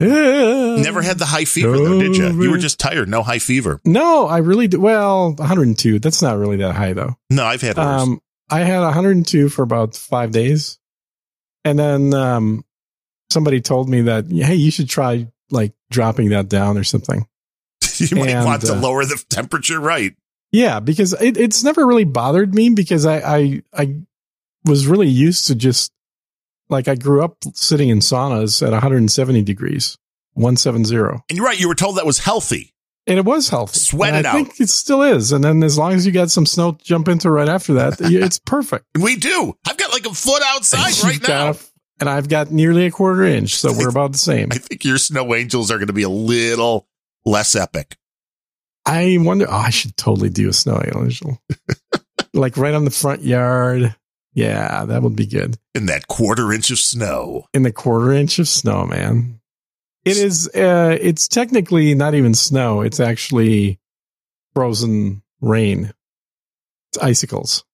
[0.00, 2.42] Never had the high fever though, did you?
[2.42, 3.80] You were just tired, no high fever.
[3.84, 4.80] No, I really do.
[4.80, 5.98] Well, 102.
[5.98, 7.16] That's not really that high though.
[7.28, 8.02] No, I've had worse.
[8.02, 10.78] Um, I had 102 for about five days,
[11.64, 12.64] and then um,
[13.30, 17.26] somebody told me that hey, you should try like dropping that down or something.
[17.96, 20.14] you might and, want to uh, lower the temperature, right?
[20.52, 23.94] Yeah, because it, it's never really bothered me because I, I I
[24.64, 25.92] was really used to just
[26.68, 29.96] like I grew up sitting in saunas at 170 degrees,
[30.34, 30.98] 170.
[30.98, 31.58] And you're right.
[31.58, 32.72] You were told that was healthy.
[33.06, 33.78] And it was healthy.
[33.78, 34.34] Sweat And it I out.
[34.36, 35.32] I think it still is.
[35.32, 37.96] And then as long as you got some snow to jump into right after that,
[38.00, 38.84] it's perfect.
[39.00, 39.56] We do.
[39.66, 41.50] I've got like a foot outside right now.
[41.50, 41.56] a-
[41.98, 44.48] and I've got nearly a quarter inch, so we're about the same.
[44.52, 46.86] I think your snow angels are going to be a little
[47.26, 47.96] less epic.
[48.86, 49.46] I wonder.
[49.46, 51.38] Oh, I should totally do a snow angel,
[52.32, 53.94] like right on the front yard.
[54.32, 55.58] Yeah, that would be good.
[55.74, 57.44] in that quarter inch of snow.
[57.52, 59.39] In the quarter inch of snow, man.
[60.04, 60.48] It is.
[60.48, 62.80] Uh, it's technically not even snow.
[62.80, 63.78] It's actually
[64.54, 65.92] frozen rain.
[66.92, 67.64] It's icicles.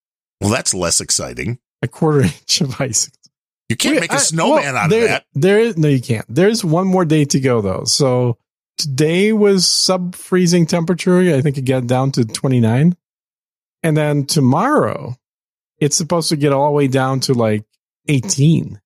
[0.41, 1.59] Well, that's less exciting.
[1.83, 3.17] A quarter inch of icicles.
[3.69, 5.25] You can't Wait, make a snowman well, out there, of that.
[5.35, 6.27] There is no, you can't.
[6.29, 7.85] There's one more day to go though.
[7.85, 8.39] So
[8.79, 11.19] today was sub freezing temperature.
[11.35, 12.97] I think it got down to 29,
[13.83, 15.17] and then tomorrow
[15.79, 17.65] it's supposed to get all the way down to like
[18.09, 18.81] 18.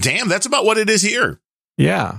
[0.00, 1.40] Damn, that's about what it is here.
[1.76, 2.18] Yeah.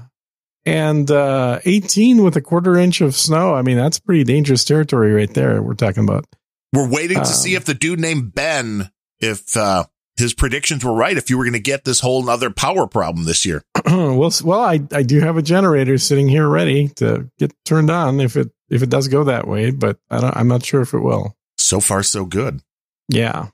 [0.66, 3.54] And uh, 18 with a quarter inch of snow.
[3.54, 5.62] I mean, that's pretty dangerous territory right there.
[5.62, 6.26] We're talking about.
[6.72, 8.90] We're waiting to Um, see if the dude named Ben,
[9.20, 9.86] if uh,
[10.16, 13.26] his predictions were right, if you were going to get this whole other power problem
[13.26, 13.62] this year.
[13.86, 18.20] well, well, I, I do have a generator sitting here ready to get turned on
[18.22, 20.94] if it if it does go that way, but I don't, I'm not sure if
[20.94, 21.36] it will.
[21.60, 22.62] So far, so good.
[23.10, 23.50] Yeah.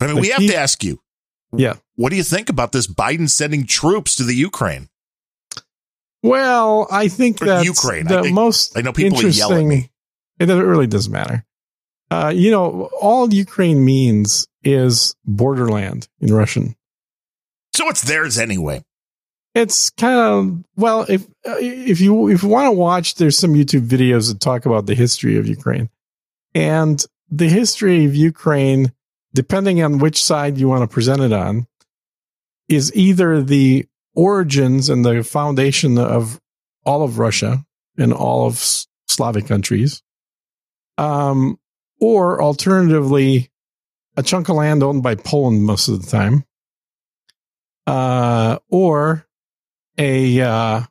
[0.00, 1.00] I mean, The we have to ask you,
[1.56, 1.74] Yeah.
[1.96, 4.88] what do you think about this Biden sending troops to the Ukraine?
[6.22, 8.06] Well, I think that Ukraine.
[8.06, 9.68] the I think- most I know people yell at interesting.
[9.68, 9.90] me.
[10.38, 11.44] It doesn't- really doesn't matter.
[12.10, 16.76] Uh, you know, all Ukraine means is borderland in Russian.
[17.74, 18.84] So it's theirs anyway.
[19.54, 23.54] It's kind of well, if uh, if you if you want to watch, there's some
[23.54, 25.90] YouTube videos that talk about the history of Ukraine,
[26.54, 28.92] and the history of Ukraine,
[29.34, 31.66] depending on which side you want to present it on,
[32.68, 36.40] is either the origins and the foundation of
[36.84, 37.64] all of Russia
[37.96, 38.58] and all of
[39.08, 40.02] Slavic countries,
[40.98, 41.58] um,
[42.00, 43.50] or alternatively,
[44.16, 46.44] a chunk of land owned by Poland most of the time,
[47.86, 49.26] uh, or
[49.98, 50.82] a uh,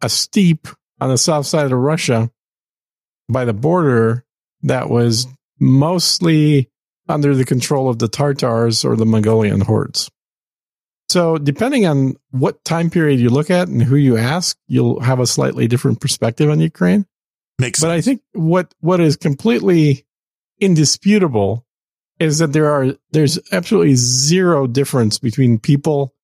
[0.00, 0.68] a steppe
[1.00, 2.30] on the south side of Russia
[3.28, 4.24] by the border
[4.62, 5.26] that was
[5.58, 6.70] mostly
[7.08, 10.10] under the control of the Tartars or the Mongolian hordes.
[11.12, 15.20] So, depending on what time period you look at and who you ask, you'll have
[15.20, 17.04] a slightly different perspective on Ukraine.
[17.58, 20.06] Makes But I think what what is completely
[20.58, 21.66] indisputable
[22.18, 26.14] is that there are there's absolutely zero difference between people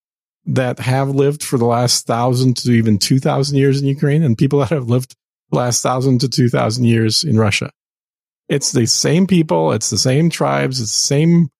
[0.46, 4.38] that have lived for the last thousand to even two thousand years in Ukraine and
[4.38, 5.14] people that have lived
[5.50, 7.70] the last thousand to two thousand years in Russia.
[8.48, 11.50] It's the same people, it's the same tribes, it's the same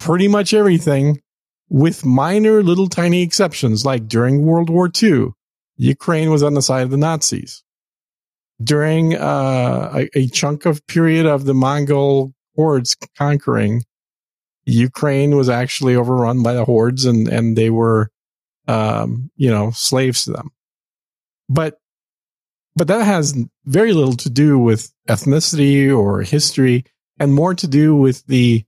[0.00, 1.22] pretty much everything,
[1.68, 5.28] with minor little tiny exceptions, like during World War II,
[5.76, 7.64] Ukraine was on the side of the Nazis
[8.62, 13.82] during uh, a, a chunk of period of the Mongol hordes conquering,
[14.64, 18.10] Ukraine was actually overrun by the hordes and, and they were,
[18.68, 20.50] um, you know, slaves to them.
[21.48, 21.78] But,
[22.76, 23.36] but that has
[23.66, 26.84] very little to do with ethnicity or history
[27.18, 28.64] and more to do with the,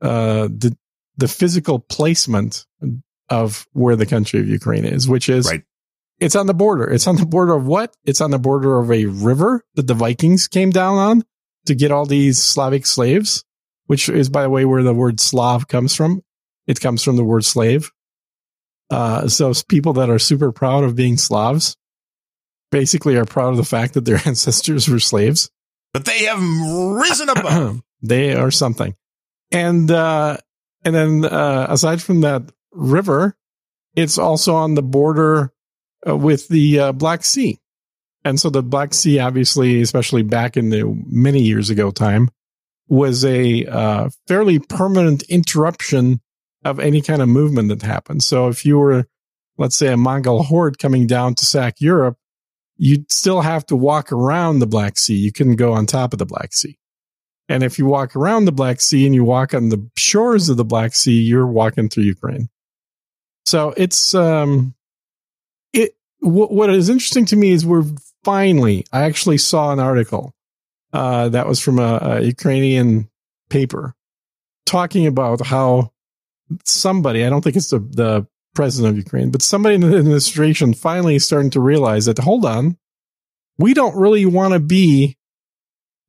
[0.00, 0.76] uh, the,
[1.16, 2.66] the physical placement
[3.28, 5.62] of where the country of Ukraine is, which is Right.
[6.20, 6.90] it's on the border.
[6.90, 7.96] It's on the border of what?
[8.04, 11.24] It's on the border of a river that the Vikings came down on
[11.66, 13.44] to get all these Slavic slaves,
[13.86, 16.22] which is, by the way, where the word Slav comes from.
[16.66, 17.90] It comes from the word slave.
[18.90, 21.76] Uh, so people that are super proud of being Slavs
[22.70, 25.50] basically are proud of the fact that their ancestors were slaves.
[25.92, 27.82] But they have risen above.
[28.02, 28.94] they are something.
[29.50, 30.38] And, uh,
[30.84, 33.36] and then, uh, aside from that river,
[33.94, 35.52] it's also on the border
[36.06, 37.58] uh, with the uh, Black Sea.
[38.24, 42.30] And so the Black Sea, obviously, especially back in the many years ago time,
[42.88, 46.20] was a uh, fairly permanent interruption
[46.64, 48.22] of any kind of movement that happened.
[48.22, 49.06] So if you were,
[49.58, 52.16] let's say, a Mongol horde coming down to sack Europe,
[52.76, 55.16] you'd still have to walk around the Black Sea.
[55.16, 56.78] You couldn't go on top of the Black Sea.
[57.48, 60.56] And if you walk around the Black Sea and you walk on the shores of
[60.56, 62.48] the Black Sea, you're walking through Ukraine.
[63.44, 64.74] So it's um,
[65.72, 65.94] it.
[66.22, 67.84] W- what is interesting to me is we're
[68.24, 68.86] finally.
[68.92, 70.34] I actually saw an article
[70.94, 73.10] uh, that was from a, a Ukrainian
[73.50, 73.94] paper
[74.64, 75.92] talking about how
[76.64, 77.24] somebody.
[77.24, 81.18] I don't think it's the the president of Ukraine, but somebody in the administration finally
[81.18, 82.78] starting to realize that hold on,
[83.58, 85.18] we don't really want to be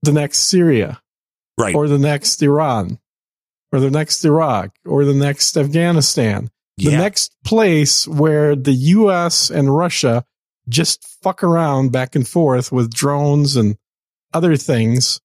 [0.01, 1.01] the next Syria
[1.57, 1.75] Right.
[1.75, 2.99] or the next Iran
[3.71, 6.49] or the next Iraq or the next Afghanistan.
[6.77, 6.97] The yeah.
[6.97, 10.25] next place where the US and Russia
[10.67, 13.77] just fuck around back and forth with drones and
[14.33, 15.21] other things.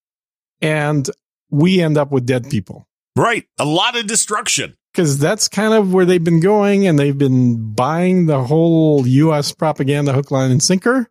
[0.60, 1.08] And
[1.50, 3.44] we end up with dead people right.
[3.58, 4.76] A lot of destruction.
[4.92, 9.52] because that's kind of where they've been going and they've been buying the whole US
[9.52, 11.08] propaganda hook, line, and sinker.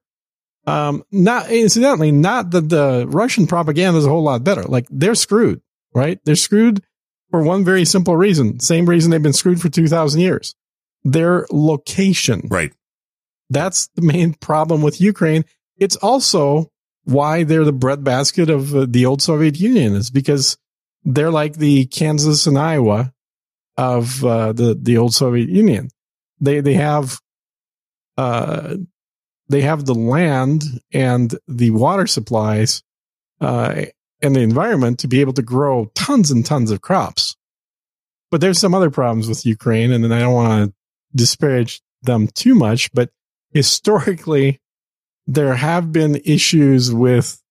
[0.65, 4.63] Um, not incidentally, not that the Russian propaganda is a whole lot better.
[4.63, 5.61] Like they're screwed,
[5.93, 6.19] right?
[6.25, 6.83] They're screwed
[7.31, 8.59] for one very simple reason.
[8.59, 10.55] Same reason they've been screwed for 2000 years.
[11.03, 12.47] Their location.
[12.49, 12.73] Right.
[13.49, 15.45] That's the main problem with Ukraine.
[15.77, 16.71] It's also
[17.05, 20.57] why they're the breadbasket of uh, the old Soviet Union is because
[21.03, 23.13] they're like the Kansas and Iowa
[23.77, 25.89] of uh, the the old Soviet Union.
[26.39, 27.19] They they have
[28.17, 28.75] uh
[29.49, 32.83] they have the land and the water supplies
[33.41, 33.83] uh
[34.21, 37.35] and the environment to be able to grow tons and tons of crops.
[38.31, 40.73] But there's some other problems with Ukraine and then I don't want to
[41.15, 43.09] disparage them too much, but
[43.51, 44.59] historically,
[45.27, 47.41] there have been issues with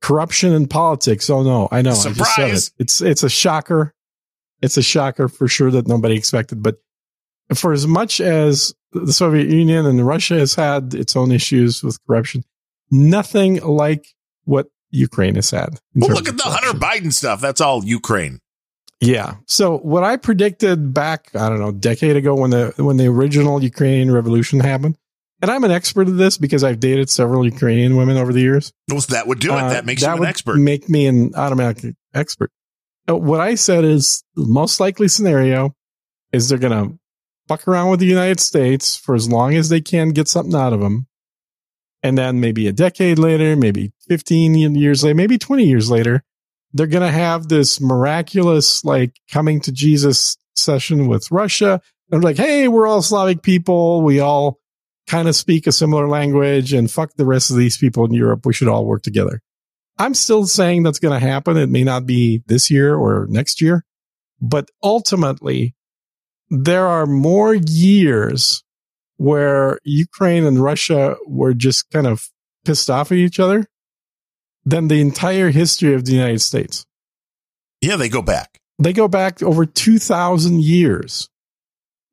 [0.00, 1.30] corruption in politics.
[1.30, 1.94] Oh no, I know.
[1.94, 2.20] Surprise.
[2.20, 2.82] I just said it.
[2.82, 3.94] It's it's a shocker.
[4.60, 6.62] It's a shocker for sure that nobody expected.
[6.62, 6.76] But
[7.54, 11.98] for as much as the Soviet Union and Russia has had its own issues with
[12.06, 12.44] corruption,
[12.90, 14.06] nothing like
[14.44, 15.80] what Ukraine has had.
[15.94, 17.40] Well, look at the Hunter Biden stuff.
[17.40, 18.38] That's all Ukraine.
[19.00, 19.36] Yeah.
[19.46, 23.06] So what I predicted back, I don't know, a decade ago when the when the
[23.06, 24.96] original Ukrainian revolution happened,
[25.40, 28.72] and I'm an expert at this because I've dated several Ukrainian women over the years.
[28.88, 29.58] Well, that would do it.
[29.58, 30.56] Uh, that makes that you an would expert.
[30.56, 32.52] Make me an automatic expert.
[33.08, 35.74] What I said is the most likely scenario
[36.32, 36.98] is they're going to
[37.52, 40.72] fuck around with the United States for as long as they can get something out
[40.72, 41.06] of them.
[42.02, 46.24] And then maybe a decade later, maybe 15 years later, maybe 20 years later,
[46.72, 51.80] they're going to have this miraculous, like coming to Jesus session with Russia.
[52.10, 54.00] And like, Hey, we're all Slavic people.
[54.00, 54.58] We all
[55.06, 58.46] kind of speak a similar language and fuck the rest of these people in Europe.
[58.46, 59.42] We should all work together.
[59.98, 61.58] I'm still saying that's going to happen.
[61.58, 63.84] It may not be this year or next year,
[64.40, 65.74] but ultimately
[66.52, 68.62] there are more years
[69.16, 72.28] where Ukraine and Russia were just kind of
[72.66, 73.64] pissed off at each other
[74.62, 76.84] than the entire history of the United States.
[77.80, 78.58] yeah, they go back.
[78.78, 81.30] They go back over 2000 years,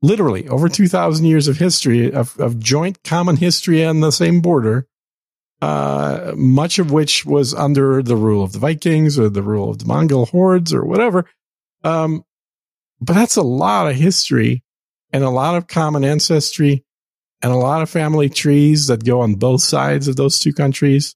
[0.02, 4.88] literally over 2000 years of history of, of joint common history on the same border.
[5.62, 9.80] Uh, much of which was under the rule of the Vikings or the rule of
[9.80, 11.26] the Mongol hordes or whatever.
[11.84, 12.24] Um,
[13.02, 14.64] but that's a lot of history
[15.12, 16.84] and a lot of common ancestry
[17.42, 21.16] and a lot of family trees that go on both sides of those two countries.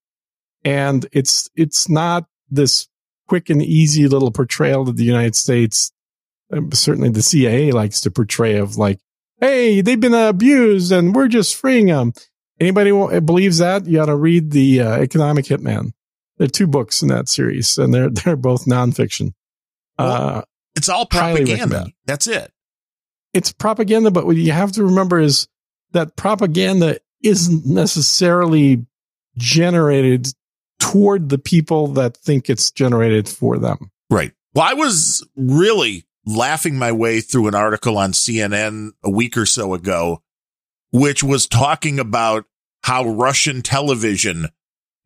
[0.63, 2.87] And it's, it's not this
[3.27, 5.91] quick and easy little portrayal that the United States,
[6.51, 8.99] um, certainly the CIA likes to portray of like,
[9.39, 12.13] Hey, they've been abused and we're just freeing them.
[12.59, 13.85] Anybody wa- believes that?
[13.85, 15.91] You ought to read the uh, Economic Hitman.
[16.37, 19.33] There are two books in that series, and they're they're both nonfiction.
[19.97, 20.43] Uh,
[20.75, 21.87] It's all propaganda.
[22.05, 22.51] That's it.
[23.33, 25.47] it's propaganda, but what you have to remember is
[25.91, 28.85] that propaganda isn't necessarily
[29.37, 30.27] generated
[30.79, 33.91] toward the people that think it's generated for them.
[34.09, 34.33] Right.
[34.53, 39.45] Well, I was really laughing my way through an article on CNN a week or
[39.45, 40.21] so ago,
[40.91, 42.45] which was talking about
[42.83, 44.49] how Russian television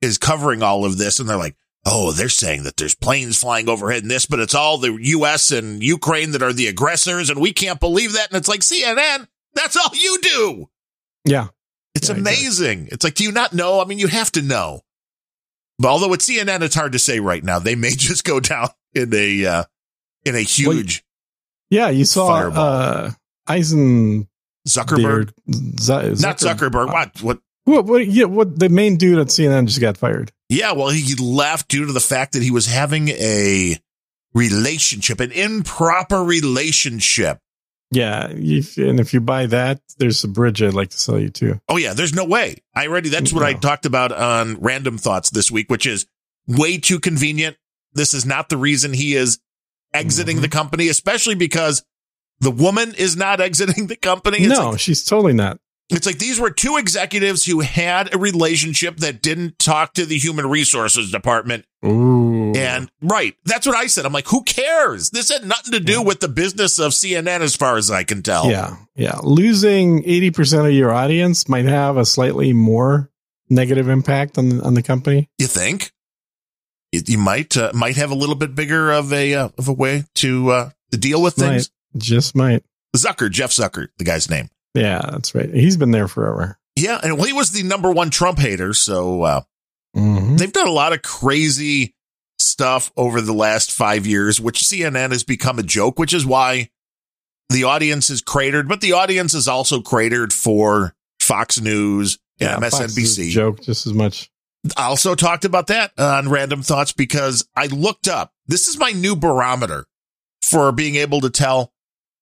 [0.01, 1.19] is covering all of this.
[1.19, 1.55] And they're like,
[1.87, 5.51] oh, they're saying that there's planes flying overhead and this, but it's all the US
[5.51, 7.29] and Ukraine that are the aggressors.
[7.29, 8.27] And we can't believe that.
[8.29, 10.69] And it's like, CNN, that's all you do.
[11.25, 11.47] Yeah.
[11.95, 12.21] It's Yeah, exactly.
[12.21, 12.89] amazing.
[12.91, 13.81] It's like, do you not know?
[13.81, 14.81] I mean, you have to know.
[15.79, 17.59] But although it's CNN, it's hard to say right now.
[17.59, 19.63] They may just go down in a uh,
[20.25, 21.03] in a huge
[21.69, 21.89] Yeah.
[21.89, 22.63] You saw Fireball.
[22.63, 23.11] uh,
[23.47, 24.27] Eisen.
[24.67, 25.31] Zuckerberg,
[25.79, 26.87] Z- not Zuckerberg.
[26.91, 27.21] What?
[27.23, 27.39] What?
[27.63, 30.31] What, what, yeah, what the main dude at CNN just got fired.
[30.49, 30.73] Yeah.
[30.73, 33.77] Well, he left due to the fact that he was having a
[34.33, 37.39] relationship, an improper relationship.
[37.91, 38.27] Yeah.
[38.27, 41.59] And if you buy that, there's a bridge I'd like to sell you too.
[41.69, 42.57] Oh yeah, there's no way.
[42.75, 43.09] I already.
[43.09, 46.05] That's what I talked about on Random Thoughts this week, which is
[46.47, 47.55] way too convenient.
[47.93, 49.39] This is not the reason he is
[49.93, 50.41] exiting Mhm.
[50.41, 51.83] the company, especially because
[52.41, 54.39] the woman is not exiting the company.
[54.39, 55.57] It's no, like, she's totally not.
[55.89, 60.17] It's like these were two executives who had a relationship that didn't talk to the
[60.17, 61.65] human resources department.
[61.85, 62.51] Ooh.
[62.55, 64.05] And right, that's what I said.
[64.05, 65.11] I'm like, who cares?
[65.11, 65.99] This had nothing to do Yeah.
[66.03, 68.49] with the business of CNN, as far as I can tell.
[68.49, 69.19] Yeah, yeah.
[69.23, 73.09] Losing eighty percent of your audience might have a slightly more
[73.49, 75.29] negative impact on on the company.
[75.37, 75.91] You think?
[76.91, 79.73] It, you might uh, might have a little bit bigger of a uh, of a
[79.73, 81.69] way to uh, to deal with things.
[81.95, 82.63] Just might.
[82.95, 84.49] Zucker, Jeff Zucker, the guy's name.
[84.77, 85.49] Yeah, that's right.
[85.53, 86.57] He's been there forever.
[86.75, 89.41] Yeah, and well, he was the number one Trump hater, so uh,
[89.95, 90.37] Mhm.
[90.37, 91.95] they've done a lot of crazy
[92.39, 96.69] stuff over the last five years, which CNN has become a joke, which is why
[97.49, 102.69] the audience is cratered, but the audience is also cratered for Fox News and Yeah,
[102.69, 103.29] Fox is a MSNBC.
[103.31, 104.29] joke just as much.
[104.75, 108.33] I also talked about that on Random Thoughts because I looked up.
[108.47, 109.85] This is my new barometer
[110.43, 111.73] for being able to tell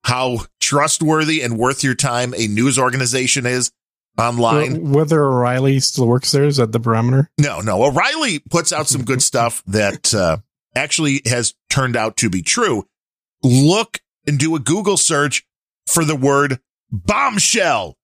[0.06, 3.72] how trustworthy and worth your time a news organization is
[4.18, 4.92] online.
[4.92, 7.30] Whether O'Reilly still works there is at the barometer.
[7.40, 7.84] No, no.
[7.84, 10.38] O'Reilly puts out some good stuff that uh,
[10.76, 12.88] actually has turned out to be true.
[13.44, 15.46] Look and do a Google search
[15.88, 16.60] for the word
[16.92, 17.98] bombshell.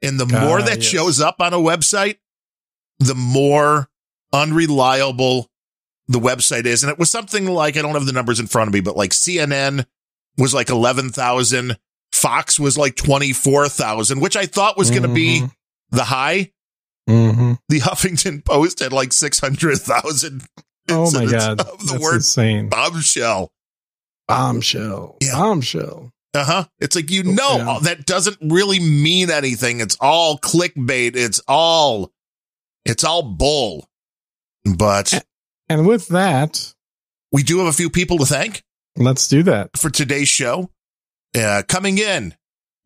[0.00, 0.86] And the more Ah, that yes.
[0.86, 2.18] shows up on a website,
[3.00, 3.88] the more
[4.32, 5.50] unreliable
[6.06, 6.84] the website is.
[6.84, 8.96] And it was something like, I don't have the numbers in front of me, but
[8.96, 9.86] like CNN
[10.38, 11.76] was like 11,000.
[12.12, 15.50] Fox was like 24,000, which I thought was going to be Mhm.
[15.90, 16.52] the high.
[17.08, 17.52] Mm-hmm.
[17.68, 20.42] The Huffington Post had like 600,000.
[20.90, 22.68] Oh my god, Of the that's word insane.
[22.70, 23.50] bombshell.
[24.26, 25.16] Bombshell.
[25.22, 25.32] Yeah.
[25.34, 26.12] Bombshell.
[26.34, 26.64] Uh huh.
[26.78, 27.78] It's like, you know, Yeah.
[27.82, 29.80] that doesn't really mean anything.
[29.80, 31.16] It's all clickbait.
[31.16, 32.12] It's all,
[32.84, 33.88] it's all bull.
[34.64, 35.24] But
[35.68, 36.74] And with that,
[37.32, 38.62] we do have a few people to thank.
[38.98, 39.76] Let's do that.
[39.76, 40.70] for today's show.
[41.38, 42.34] Uh, coming in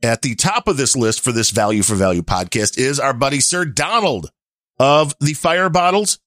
[0.03, 3.41] at the top of this list for this value for value podcast is our buddy
[3.41, 4.31] Sir Donald
[4.79, 6.19] of the Fire Bottles.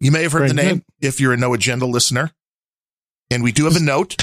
[0.00, 0.84] You may have heard Very the name good.
[1.08, 2.30] if you're a No Agenda listener.
[3.30, 4.16] And we do have a note,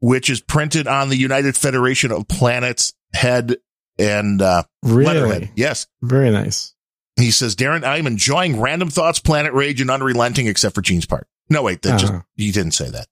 [0.00, 3.56] which is printed on the United Federation of Planets head
[3.98, 5.50] and uh, letterhead.
[5.56, 5.86] Yes.
[6.00, 6.74] very nice.
[7.16, 11.26] He says, Darren, I'm enjoying Random Thoughts, Planet Rage, and Unrelenting, except for Gene's part.
[11.50, 12.20] No, wait, that Uh-huh.
[12.36, 13.08] he didn't say that,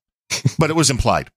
[0.59, 1.29] but it was implied.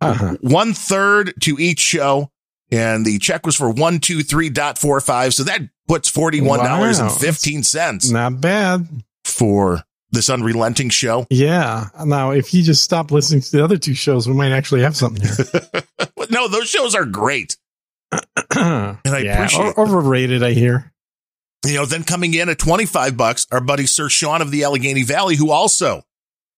[0.00, 0.36] Uh-huh.
[0.40, 2.30] one third to each show.
[2.72, 5.34] And the check was for one, two, three dot four five.
[5.34, 8.86] So that puts forty-one dollars and fifteen cents Not bad.
[9.24, 9.82] for
[10.12, 11.26] this unrelenting show.
[11.30, 11.88] Yeah.
[12.04, 14.96] Now, if you just stop listening to the other two shows, we might actually have
[14.96, 15.72] something here.
[16.30, 17.56] No, those shows are great.
[18.56, 20.44] and I appreciate overrated.
[20.44, 20.92] I hear.
[21.66, 25.02] You know, then coming in at 25 bucks, our buddy Sir Sean of the Allegheny
[25.02, 26.02] Valley, who also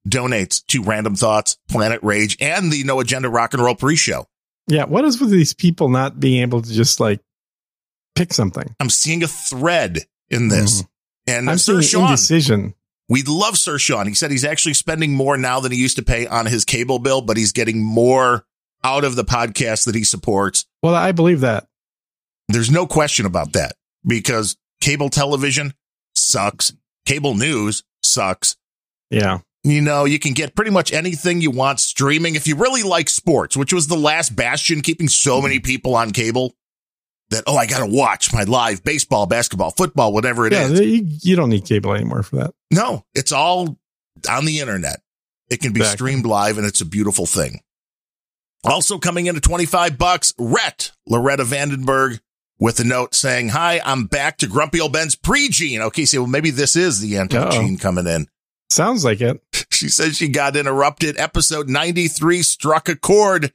[0.09, 4.27] donates to Random Thoughts, Planet Rage, and the No Agenda Rock and Roll pre-show.
[4.69, 4.85] Yeah.
[4.85, 7.21] What is with these people not being able to just like
[8.15, 8.75] pick something?
[8.81, 10.01] I'm seeing a thread
[10.31, 10.81] in this.
[10.81, 11.49] And Mm-hmm.
[11.51, 12.75] I'm Sir seeing Sean, indecision.
[13.09, 14.07] We love Sir Sean.
[14.09, 16.99] He said he's actually spending more now than he used to pay on his cable
[16.99, 18.45] bill, but he's getting more
[18.83, 20.67] out of the podcast that he supports.
[20.83, 21.69] Well, I believe that.
[22.49, 25.75] There's no question about that because cable television
[26.17, 26.73] sucks.
[27.07, 28.57] Cable news sucks.
[29.11, 29.39] Yeah.
[29.65, 33.09] You know, you can get pretty much anything you want streaming if you really like
[33.09, 35.67] sports, which was the last bastion keeping so many mm-hmm.
[35.67, 36.55] people on cable
[37.31, 40.67] that, oh, I got to watch my live baseball, basketball, football, whatever it yeah.
[40.67, 40.81] is.
[40.81, 42.55] You, you don't need cable anymore for that.
[42.73, 43.79] No, it's all
[44.29, 45.01] on the internet.
[45.49, 45.97] It can be Exactly.
[45.97, 47.61] streamed live and it's a beautiful thing.
[48.65, 52.21] Also coming in at 25 bucks, Rhett, Loretta Vandenberg
[52.59, 55.83] with a note saying, hi, I'm back to Grumpy Old Ben's pre-gene.
[55.83, 56.05] Okay.
[56.05, 58.29] So well, maybe this is the anti-gene coming in.
[58.73, 59.41] Sounds like it.
[59.73, 61.19] She says she got interrupted.
[61.19, 63.53] Episode 93 struck a chord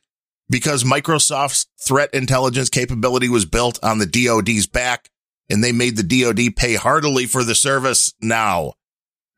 [0.50, 5.10] because Microsoft's threat intelligence capability was built on the DoD's back
[5.50, 8.74] and they made the DoD pay heartily for the service now.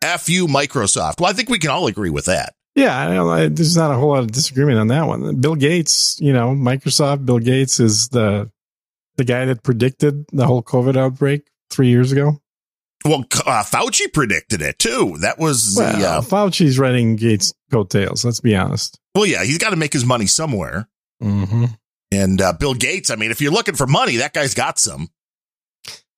[0.02, 1.20] F you, Microsoft.
[1.20, 2.56] Well, I think we can all agree with that.
[2.74, 5.40] Yeah, I don't, I, there's not a whole lot of disagreement on that one.
[5.40, 7.26] Bill Gates, you know, Microsoft.
[7.26, 8.50] Bill Gates is the
[9.18, 12.42] the guy that predicted the whole COVID outbreak three years ago.
[13.06, 15.18] Well, uh, Fauci predicted it too.
[15.22, 18.26] That was Well, the, uh, Fauci's riding Gates' coattails.
[18.26, 19.00] Let's be honest.
[19.16, 20.90] well, yeah, he's got to make his money somewhere.
[21.24, 21.66] Mm-hmm.
[22.12, 25.10] And uh, Bill Gates, I mean, if you're looking for money, that guy's got some.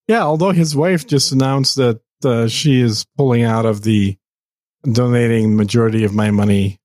[0.08, 4.18] Yeah, although his wife just announced that uh, she is pulling out of the
[4.84, 6.80] donating majority of my money.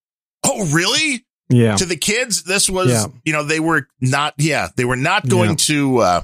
[0.44, 1.24] Oh, really?
[1.48, 3.06] Yeah, to the kids this was Yeah.
[3.24, 5.56] you know they were not yeah they were not going Yeah.
[5.58, 6.20] to uh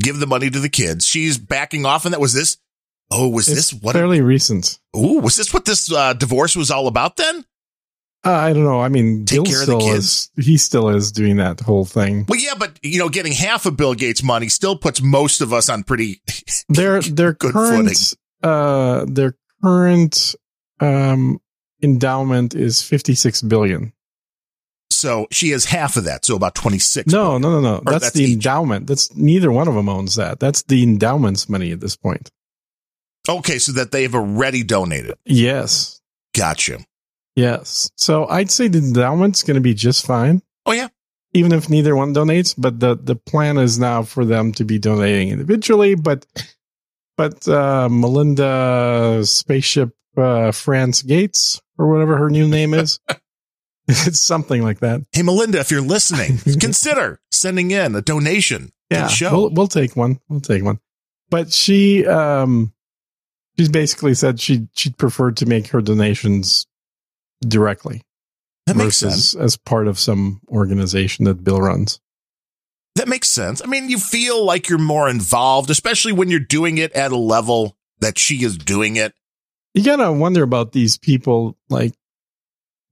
[0.00, 2.56] give the money to the kids she's backing off and that was this
[3.10, 4.78] oh was it's this what fairly recent.
[4.96, 7.44] ooh was this what this uh divorce was all about then
[8.22, 8.82] Uh, I don't know.
[8.82, 10.30] I mean, Take Bill care of the kids.
[10.36, 10.44] is.
[10.46, 12.26] He still is doing that whole thing.
[12.28, 15.52] well yeah but you know getting half of bill gates money still puts most of
[15.52, 16.20] us on pretty
[16.68, 20.34] their their Good current uh their current
[20.80, 21.40] um
[21.82, 23.92] endowment is 56 billion
[24.90, 28.04] so she has half of that so about 26 no no no no Or that's,
[28.06, 28.32] that's the each.
[28.34, 32.30] endowment that's neither one of them owns that that's the endowment's money at this point
[33.30, 35.14] okay so that they've already donated.
[35.24, 36.00] Yes.
[36.34, 36.78] Gotcha.
[37.36, 37.90] Yes.
[37.96, 40.42] So i'd say the endowment's going to be just fine.
[40.66, 40.88] Oh yeah.
[41.32, 44.78] Even if neither one donates but the the plan is now for them to be
[44.78, 46.26] donating individually but
[47.16, 53.00] but uh melinda spaceship uh france gates or whatever her new name is.
[53.88, 55.02] It's something like that.
[55.12, 59.32] Hey melinda if you're listening consider sending in a donation to yeah the show.
[59.32, 60.20] We'll, we'll take one.
[60.28, 60.80] We'll take one.
[61.30, 62.72] But she um
[63.60, 66.66] she's basically said she she'd prefer to make her donations
[67.46, 68.00] directly
[68.66, 72.00] that makes sense as part of some organization that bill runs
[72.96, 73.62] That makes sense.
[73.62, 77.16] I mean, you feel like you're more involved, especially when you're doing it at a
[77.16, 79.14] level that she is doing it.
[79.74, 81.94] you gotta wonder about these people like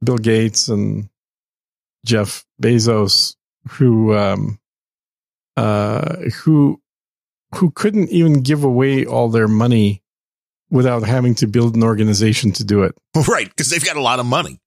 [0.04, 1.08] Bill Gates and
[2.04, 3.36] Jeff Bezos
[3.70, 4.58] who um
[5.56, 6.80] uh who
[7.56, 10.02] who couldn't even give away all their money
[10.70, 12.94] without having to build an organization to do it.
[13.28, 13.48] Right.
[13.48, 14.60] Because they've got a lot of money.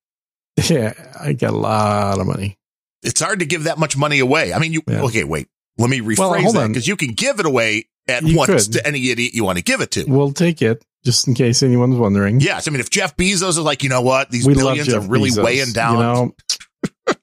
[0.70, 2.58] Yeah, I got a lot of money.
[3.04, 4.54] it's hard to give that much money away.
[4.54, 5.04] I mean, you Yeah.
[5.04, 5.24] okay?
[5.24, 5.48] Wait,
[5.78, 8.74] let me rephrase Well, that because you can give it away at You once could.
[8.74, 10.04] to any idiot you want to give it to.
[10.06, 12.42] We'll take it just in case anyone's wondering.
[12.42, 15.00] Yes, I mean, if Jeff Bezos is like, you know what, these we billions are
[15.00, 15.94] really Bezos, weighing down.
[15.96, 16.36] You know,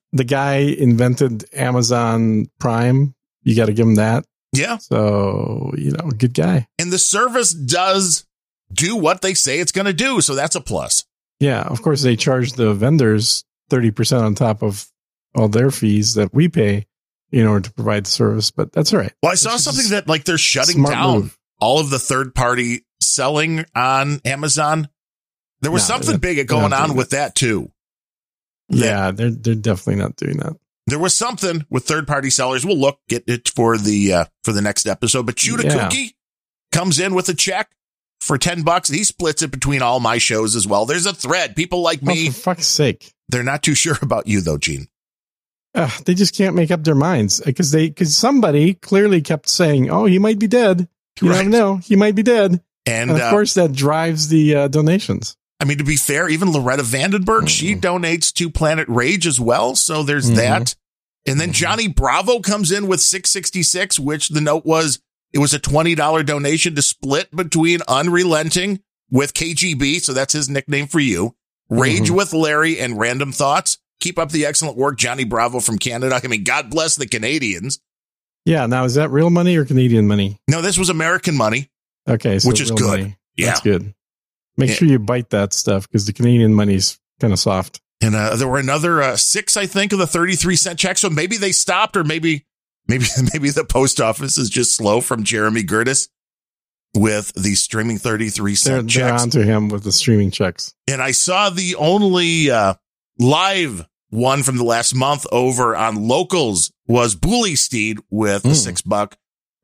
[0.12, 3.14] the guy invented Amazon Prime.
[3.42, 4.24] You got to give him that.
[4.54, 6.66] yeah, So you know, good guy.
[6.78, 8.24] and the service does
[8.72, 11.04] do what they say it's going to do, so that's a plus.
[11.40, 14.86] Yeah, of course they charge the vendors thirty percent on top of
[15.34, 16.86] all their fees that we pay
[17.30, 18.50] in order to provide the service.
[18.50, 19.12] But that's all right.
[19.22, 21.38] Well, I saw That's something that like they're shutting down move.
[21.60, 24.88] all of the third party selling on Amazon.
[25.60, 27.70] There was No, something big going on with that too.
[28.68, 30.56] Yeah, they're they're definitely not doing that.
[30.86, 32.64] There was something with third party sellers.
[32.64, 35.26] We'll look get it for the uh, for the next episode.
[35.26, 35.88] But Judah Yeah.
[35.88, 36.14] Kookie
[36.72, 37.70] comes in with a check
[38.20, 38.88] for ten bucks.
[38.88, 40.86] He splits it between all my shows as well.
[40.86, 41.56] There's a thread.
[41.56, 43.12] People like Oh, me, for fuck's sake.
[43.28, 44.88] they're not too sure about you though, Gene.
[45.74, 49.90] Ugh, they just can't make up their minds because they because somebody clearly kept saying,
[49.90, 50.88] "Oh, he might be dead."
[51.20, 51.38] You Right.
[51.38, 54.68] never know; he might be dead, And, and, of uh, course that drives the uh,
[54.68, 55.36] donations.
[55.60, 57.80] I mean, to be fair, even Loretta Vandenberg, she Mhm.
[57.80, 59.74] donates to Planet Rage as well.
[59.74, 60.36] So there's Mhm.
[60.36, 60.74] that.
[61.26, 61.54] And then Mhm.
[61.54, 65.00] Johnny Bravo comes in with 666, which the note was
[65.32, 68.80] it was a $20 donation to split between Unrelenting
[69.10, 70.00] with KGB.
[70.00, 71.34] So that's his nickname for you.
[71.68, 72.16] Rage Mhm.
[72.16, 73.78] with Larry and Random Thoughts.
[74.00, 76.20] Keep up the excellent work, Johnny Bravo from Canada.
[76.22, 77.80] I mean, God bless the Canadians.
[78.44, 78.66] Yeah.
[78.66, 80.38] Now, is that real money or Canadian money?
[80.48, 81.68] No, this was American money.
[82.08, 82.86] Okay, so Which is good.
[83.00, 83.16] money.
[83.36, 83.46] Yeah.
[83.46, 83.92] That's good.
[84.56, 84.76] Make Yeah.
[84.76, 87.80] sure you bite that stuff because the Canadian money's kind of soft.
[88.00, 90.96] And uh, there were another uh, six, I think, of the 33 cent check.
[90.98, 92.46] So maybe they stopped or maybe,
[92.88, 96.08] maybe, maybe the post office is just slow from Jeremy Gertis
[96.94, 99.22] with the streaming 33 They're, cent they're checks.
[99.22, 100.74] onto him with the streaming checks.
[100.88, 102.74] And I saw the only uh,
[103.18, 108.54] live one from the last month over on locals was Bully Steed with a Mm.
[108.56, 109.16] six buck.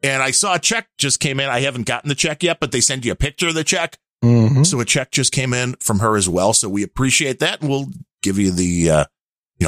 [0.03, 1.49] And I saw a check just came in.
[1.49, 3.97] I haven't gotten the check yet, but they send you a picture of the check.
[4.23, 4.67] Mhm.
[4.67, 6.53] So a check just came in from her as well.
[6.53, 7.63] So we appreciate that.
[7.63, 7.89] And we'll
[8.23, 9.05] give you the, uh,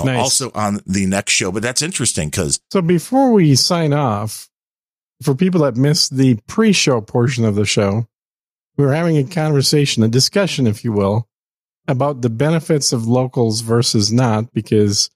[0.00, 0.22] you know, Nice.
[0.22, 1.50] also on the next show.
[1.52, 4.48] But that's interesting because So before we sign off,
[5.22, 8.06] for people that missed the pre-show portion of the show,
[8.76, 11.26] we were having a conversation, a discussion, if you will,
[11.88, 15.08] about the benefits of locals versus not, because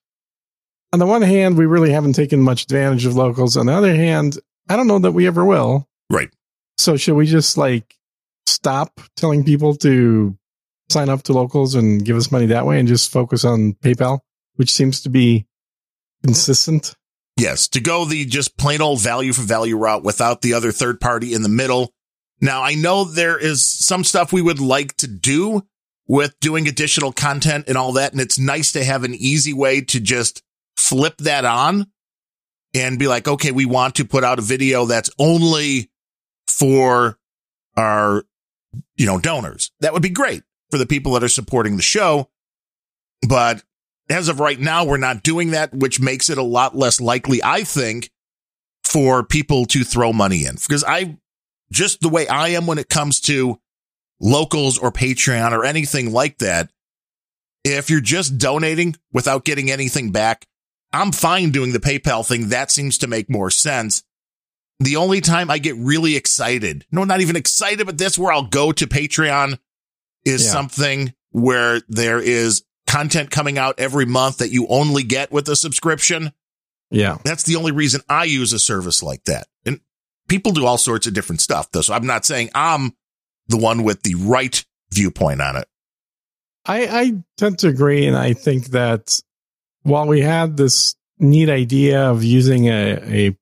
[0.93, 3.57] on the one hand, we really haven't taken much advantage of locals.
[3.57, 4.39] On the other hand,
[4.69, 5.87] I don't know that we ever will.
[6.09, 6.31] Right.
[6.79, 7.95] So should we just like
[8.47, 10.37] stop telling people to
[10.89, 14.21] sign up to locals and give us money that way and just focus on PayPal,
[14.57, 15.47] which seems to be
[16.23, 16.95] consistent?
[17.41, 21.01] yes, to go the just plain old value for value route without the other third
[21.01, 21.93] party in the middle.
[22.41, 25.67] Now I know there is some stuff we would like to do
[26.07, 28.13] with doing additional content and all that.
[28.13, 30.43] And it's nice to have an easy way to just
[30.77, 31.87] flip that on
[32.75, 35.91] and be like, okay, we want to put out a video that's only
[36.47, 37.19] for
[37.77, 38.25] our,
[38.97, 39.71] you know, donors.
[39.81, 42.31] That would be great for the people that are supporting the show.
[43.29, 43.63] But
[44.11, 47.43] as of right now, we're not doing that, which makes it a lot less likely,
[47.43, 48.11] I think,
[48.85, 51.17] for people to throw money in because I
[51.71, 53.61] just the way I am when it comes to
[54.21, 56.71] locals or Patreon or anything like that.
[57.63, 60.47] If you're just donating without getting anything back,
[60.93, 62.49] I'm fine doing the PayPal thing.
[62.49, 64.03] That seems to make more sense.
[64.81, 68.47] The only time I get really excited, no, not even excited, but that's where I'll
[68.47, 69.59] go to Patreon
[70.25, 70.53] is Yeah.
[70.53, 75.55] something where there is content coming out every month that you only get with a
[75.55, 76.33] subscription.
[76.91, 77.19] Yeah.
[77.25, 79.47] That's the only reason I use a service like that.
[79.65, 79.81] And
[80.29, 81.83] people do all sorts of different stuff though.
[81.83, 82.93] So I'm not saying I'm
[83.47, 85.69] the one with the right viewpoint on it.
[86.67, 89.21] I, I tend to agree, and I think that
[89.83, 93.37] while we had this neat idea of using a, a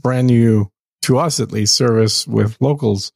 [0.00, 0.70] brand new,
[1.02, 3.12] to us at least, service with locals,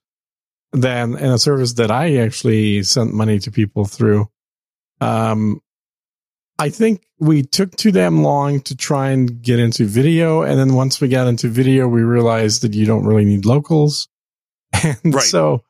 [0.73, 4.29] then and a service that I actually sent money to people through,
[5.01, 5.61] um,
[6.59, 10.75] I think we took too damn long to try and get into video, and then
[10.75, 14.09] once we got into video, we realized that you don't really need locals,
[14.73, 15.23] and Right.
[15.25, 15.65] so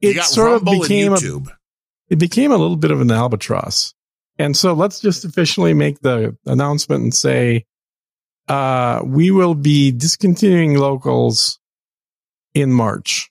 [0.00, 1.18] it sort of became a
[2.08, 3.94] it became a little bit of an albatross.
[4.38, 7.64] And so let's just officially make the announcement and say,
[8.48, 11.58] uh, we will be discontinuing locals
[12.54, 13.30] in March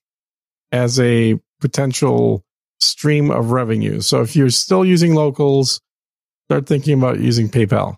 [0.71, 2.43] as a potential
[2.79, 4.01] stream of revenue.
[4.01, 5.79] So if you're still using locals,
[6.47, 7.97] start thinking about using PayPal.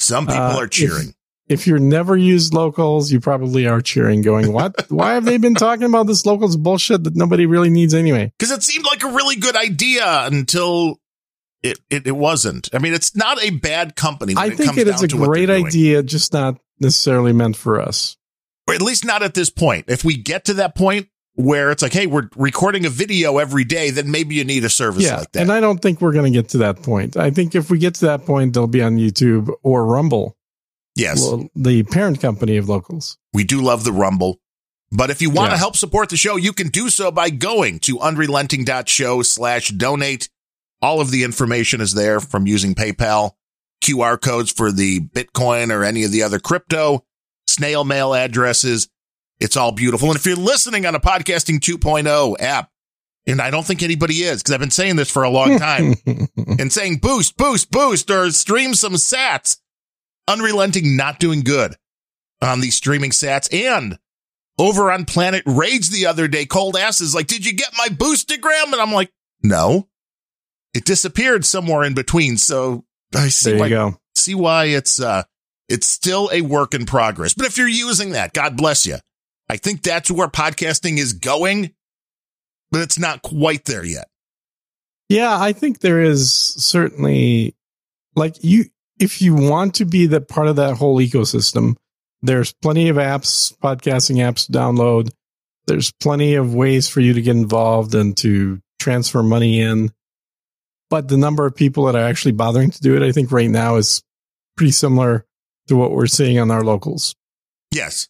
[0.00, 1.14] Some people uh, are cheering.
[1.48, 4.86] If you're never used locals, you probably are cheering, going, "What?
[4.90, 8.52] Why have they been talking about this locals bullshit that nobody really needs anyway?" Because
[8.52, 11.00] it seemed like a really good idea until
[11.62, 12.68] it, it, it wasn't.
[12.72, 14.34] I mean, it's not a bad company.
[14.36, 18.16] I think it is a great idea, just not necessarily meant for us.
[18.66, 19.86] Or at least not at this point.
[19.88, 21.08] If we get to that point
[21.38, 24.68] where it's like, hey, we're recording a video every day, then maybe you need a
[24.68, 25.42] service yeah, like that.
[25.42, 27.16] And I don't think we're going to get to that point.
[27.16, 30.36] I think if we get to that point, they'll be on YouTube or Rumble.
[30.96, 31.20] Yes.
[31.20, 33.18] Well, the parent company of locals.
[33.32, 34.40] We do love the Rumble.
[34.90, 35.54] But if you want yeah.
[35.54, 40.28] to help support the show, you can do so by going to unrelenting.show slash donate.
[40.82, 43.32] All of the information is there from using PayPal,
[43.84, 47.04] QR codes for the Bitcoin or any of the other crypto,
[47.46, 48.88] snail mail addresses.
[49.40, 50.08] It's all beautiful.
[50.08, 52.70] And if you're listening on a podcasting 2.0 app,
[53.26, 55.94] and I don't think anybody is because I've been saying this for a long time
[56.36, 59.58] and saying boost, boost, boost, or stream some sats.
[60.26, 61.74] Unrelenting not doing good
[62.42, 63.98] on these streaming sats and
[64.58, 67.88] over on Planet Rage the other day, Cold Ass is like, did you get my
[67.88, 68.72] boostagram?
[68.72, 69.10] And I'm like,
[69.42, 69.88] no,
[70.74, 72.36] it disappeared somewhere in between.
[72.36, 72.84] So
[73.14, 74.00] I see there why, go.
[74.14, 75.22] see why it's, uh,
[75.68, 77.34] it's still a work in progress.
[77.34, 78.96] But if you're using that, God bless you.
[79.48, 81.74] I think that's where podcasting is going,
[82.70, 84.08] but it's not quite there yet.
[85.08, 87.54] Yeah, I think there is certainly
[88.14, 88.66] like you,
[89.00, 91.76] if you want to be the part of that whole ecosystem,
[92.20, 95.10] there's plenty of apps, podcasting apps to download.
[95.66, 99.92] There's plenty of ways for you to get involved and to transfer money in.
[100.90, 103.50] But the number of people that are actually bothering to do it, I think right
[103.50, 104.02] now is
[104.56, 105.26] pretty similar
[105.68, 107.14] to what we're seeing on our locals.
[107.70, 108.08] Yes.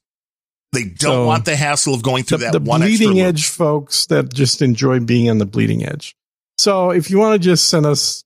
[0.73, 3.49] They don't so want the hassle of going through the, that the one bleeding edge
[3.49, 6.15] folks that just enjoy being on the bleeding edge.
[6.59, 8.24] So if you want to just send us,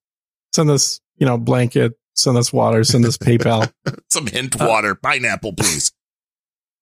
[0.53, 3.73] send us, you know, blanket, send us water, send us PayPal.
[4.11, 5.93] Some hint water, uh, pineapple, please.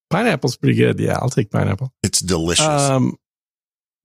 [0.08, 0.98] Pineapple's pretty good.
[0.98, 1.92] Yeah, I'll take pineapple.
[2.02, 2.66] It's delicious.
[2.66, 3.16] Um,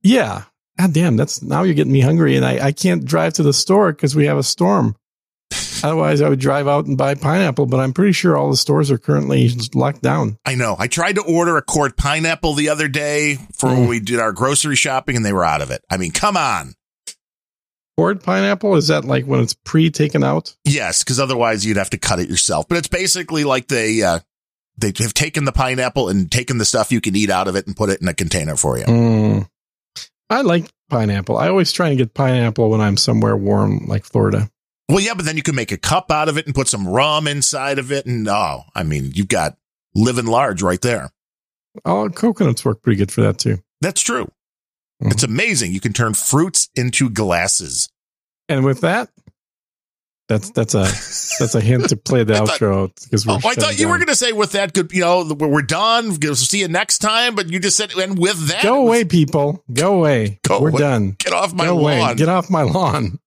[0.02, 0.44] yeah.
[0.77, 3.53] God damn, that's now you're getting me hungry, and I, I can't drive to the
[3.53, 4.95] store because we have a storm.
[5.84, 8.91] Otherwise, I would drive out and buy pineapple, but I'm pretty sure all the stores
[8.91, 10.38] are currently locked down.
[10.45, 10.76] I know.
[10.77, 13.80] I tried to order a quart pineapple the other day for mm.
[13.80, 15.84] when we did our grocery shopping, and they were out of it.
[15.89, 16.73] I mean, come on.
[17.97, 20.56] Quart pineapple is that like when it's pre taken out?
[20.65, 22.68] Yes, because otherwise you'd have to cut it yourself.
[22.68, 24.19] But it's basically like they uh,
[24.77, 27.68] they have taken the pineapple and taken the stuff you can eat out of it
[27.68, 28.85] and put it in a container for you.
[28.85, 29.49] Mm.
[30.30, 31.38] I like pineapple.
[31.38, 34.49] I always try and get pineapple when I'm somewhere warm, like Florida.
[34.87, 36.87] Well, yeah, but then you can make a cup out of it and put some
[36.87, 38.05] rum inside of it.
[38.05, 39.57] And oh, I mean, you've got
[39.95, 41.11] living large right there.
[41.83, 43.57] Oh, coconuts work pretty good for that too.
[43.81, 44.25] That's true.
[45.01, 45.11] Mm-hmm.
[45.11, 45.73] It's amazing.
[45.73, 47.89] You can turn fruits into glasses.
[48.47, 49.09] And with that,
[50.27, 50.83] that's that's a
[51.39, 53.33] that's a hint to play the outro because we're.
[53.33, 53.91] Oh, I thought you down.
[53.91, 54.91] were going to say with that, good.
[54.91, 56.17] You know, we're done.
[56.21, 57.35] We'll see you next time.
[57.35, 59.63] But you just said, and with that, go away, people.
[59.71, 60.39] Go away.
[60.47, 60.79] Go we're away.
[60.79, 61.11] done.
[61.19, 61.99] Get off my go lawn.
[61.99, 62.15] Away.
[62.15, 63.19] Get off my lawn.